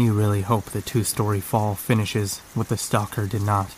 you 0.00 0.12
really 0.12 0.42
hope 0.42 0.66
the 0.66 0.82
two 0.82 1.04
story 1.04 1.40
fall 1.40 1.74
finishes 1.74 2.38
what 2.54 2.68
the 2.68 2.76
stalker 2.76 3.26
did 3.26 3.42
not. 3.42 3.74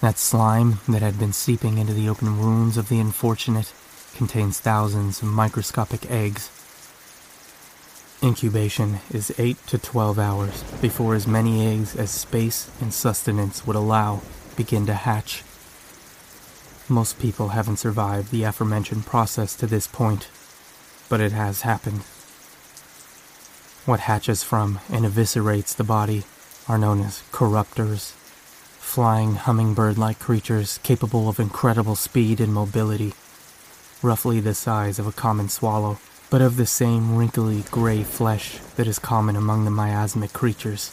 That 0.00 0.18
slime 0.18 0.80
that 0.88 1.02
had 1.02 1.18
been 1.18 1.32
seeping 1.32 1.78
into 1.78 1.92
the 1.92 2.08
open 2.08 2.38
wounds 2.38 2.76
of 2.76 2.88
the 2.88 3.00
unfortunate 3.00 3.72
contains 4.16 4.60
thousands 4.60 5.22
of 5.22 5.28
microscopic 5.28 6.10
eggs. 6.10 6.50
Incubation 8.22 8.98
is 9.10 9.34
8 9.38 9.56
to 9.68 9.78
12 9.78 10.18
hours 10.18 10.62
before 10.80 11.14
as 11.14 11.26
many 11.26 11.66
eggs 11.66 11.94
as 11.96 12.10
space 12.10 12.70
and 12.80 12.92
sustenance 12.92 13.66
would 13.66 13.76
allow 13.76 14.22
begin 14.56 14.86
to 14.86 14.94
hatch. 14.94 15.44
Most 16.88 17.18
people 17.18 17.48
haven't 17.48 17.76
survived 17.76 18.30
the 18.30 18.44
aforementioned 18.44 19.06
process 19.06 19.54
to 19.56 19.66
this 19.66 19.86
point, 19.86 20.28
but 21.08 21.20
it 21.20 21.32
has 21.32 21.62
happened. 21.62 22.02
What 23.88 24.00
hatches 24.00 24.42
from 24.42 24.80
and 24.92 25.06
eviscerates 25.06 25.74
the 25.74 25.82
body 25.82 26.24
are 26.68 26.76
known 26.76 27.00
as 27.00 27.22
corruptors, 27.32 28.10
flying 28.78 29.36
hummingbird 29.36 29.96
like 29.96 30.18
creatures 30.18 30.78
capable 30.82 31.26
of 31.26 31.40
incredible 31.40 31.96
speed 31.96 32.38
and 32.38 32.52
mobility, 32.52 33.14
roughly 34.02 34.40
the 34.40 34.52
size 34.52 34.98
of 34.98 35.06
a 35.06 35.12
common 35.12 35.48
swallow, 35.48 35.98
but 36.28 36.42
of 36.42 36.58
the 36.58 36.66
same 36.66 37.16
wrinkly 37.16 37.64
gray 37.70 38.02
flesh 38.02 38.58
that 38.76 38.86
is 38.86 38.98
common 38.98 39.36
among 39.36 39.64
the 39.64 39.70
miasmic 39.70 40.34
creatures. 40.34 40.90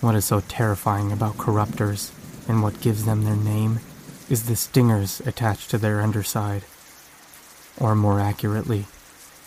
What 0.00 0.16
is 0.16 0.24
so 0.24 0.40
terrifying 0.40 1.12
about 1.12 1.36
corruptors, 1.36 2.10
and 2.48 2.64
what 2.64 2.80
gives 2.80 3.04
them 3.04 3.22
their 3.22 3.36
name, 3.36 3.78
is 4.28 4.46
the 4.46 4.56
stingers 4.56 5.20
attached 5.20 5.70
to 5.70 5.78
their 5.78 6.02
underside, 6.02 6.64
or 7.78 7.94
more 7.94 8.18
accurately, 8.18 8.86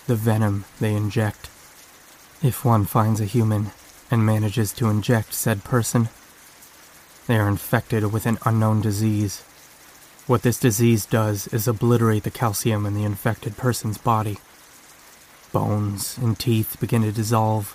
the 0.05 0.16
venom 0.16 0.64
they 0.80 0.95
inject. 0.95 1.49
If 2.44 2.64
one 2.64 2.86
finds 2.86 3.20
a 3.20 3.26
human 3.26 3.72
and 4.12 4.24
manages 4.24 4.72
to 4.74 4.90
inject 4.90 5.34
said 5.34 5.64
person, 5.64 6.10
they 7.26 7.36
are 7.36 7.50
infected 7.50 8.14
with 8.14 8.28
an 8.28 8.38
unknown 8.46 8.80
disease. 8.80 9.42
What 10.28 10.44
this 10.44 10.60
disease 10.60 11.08
does 11.08 11.48
is 11.48 11.68
obliterate 11.68 12.24
the 12.24 12.30
calcium 12.30 12.86
in 12.86 12.94
the 12.94 13.06
infected 13.06 13.58
person's 13.58 13.98
body. 13.98 14.38
Bones 15.52 16.16
and 16.20 16.38
teeth 16.38 16.80
begin 16.80 17.02
to 17.02 17.12
dissolve, 17.12 17.74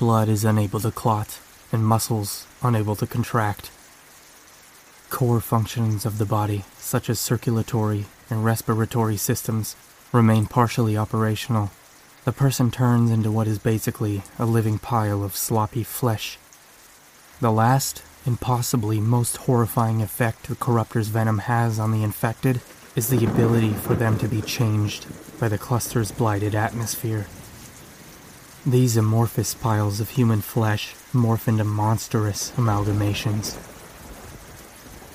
blood 0.00 0.28
is 0.28 0.44
unable 0.44 0.80
to 0.80 0.90
clot, 0.90 1.38
and 1.70 1.86
muscles 1.86 2.48
unable 2.62 2.96
to 2.96 3.06
contract. 3.06 3.70
Core 5.08 5.40
functions 5.40 6.04
of 6.04 6.18
the 6.18 6.26
body, 6.26 6.64
such 6.78 7.08
as 7.08 7.20
circulatory 7.20 8.06
and 8.28 8.44
respiratory 8.44 9.16
systems, 9.16 9.76
remain 10.12 10.46
partially 10.46 10.96
operational 10.96 11.70
the 12.24 12.32
person 12.32 12.70
turns 12.70 13.10
into 13.10 13.30
what 13.30 13.46
is 13.46 13.58
basically 13.58 14.22
a 14.38 14.46
living 14.46 14.78
pile 14.78 15.22
of 15.22 15.36
sloppy 15.36 15.84
flesh. 15.84 16.38
The 17.40 17.52
last 17.52 18.02
and 18.24 18.40
possibly 18.40 18.98
most 18.98 19.36
horrifying 19.36 20.00
effect 20.00 20.48
the 20.48 20.54
corruptor's 20.54 21.08
venom 21.08 21.38
has 21.38 21.78
on 21.78 21.92
the 21.92 22.02
infected 22.02 22.62
is 22.96 23.08
the 23.08 23.24
ability 23.24 23.74
for 23.74 23.94
them 23.94 24.18
to 24.18 24.28
be 24.28 24.40
changed 24.40 25.06
by 25.38 25.48
the 25.48 25.58
cluster's 25.58 26.12
blighted 26.12 26.54
atmosphere. 26.54 27.26
These 28.64 28.96
amorphous 28.96 29.52
piles 29.52 30.00
of 30.00 30.10
human 30.10 30.40
flesh 30.40 30.94
morph 31.12 31.46
into 31.46 31.64
monstrous 31.64 32.52
amalgamations. 32.52 33.58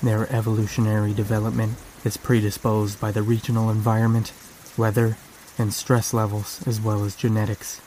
Their 0.03 0.31
evolutionary 0.31 1.13
development 1.13 1.77
is 2.05 2.17
predisposed 2.17 3.01
by 3.01 3.11
the 3.11 3.23
regional 3.23 3.71
environment, 3.71 4.31
weather, 4.77 5.17
and 5.59 5.73
stress 5.73 6.13
levels 6.13 6.65
as 6.65 6.79
well 6.79 7.03
as 7.03 7.15
genetics. 7.15 7.79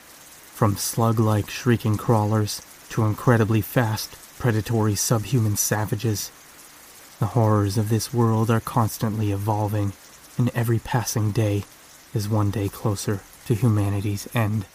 From 0.53 0.77
slug 0.77 1.19
like 1.19 1.49
shrieking 1.49 1.97
crawlers 1.97 2.61
to 2.89 3.05
incredibly 3.05 3.61
fast, 3.61 4.15
predatory 4.37 4.95
subhuman 4.95 5.57
savages. 5.57 6.31
The 7.19 7.27
horrors 7.27 7.77
of 7.77 7.89
this 7.89 8.13
world 8.13 8.51
are 8.51 8.59
constantly 8.59 9.31
evolving, 9.31 9.93
and 10.37 10.51
every 10.53 10.79
passing 10.79 11.31
day 11.31 11.63
is 12.13 12.29
one 12.29 12.51
day 12.51 12.69
closer 12.69 13.21
to 13.47 13.55
humanity's 13.55 14.27
end. 14.35 14.65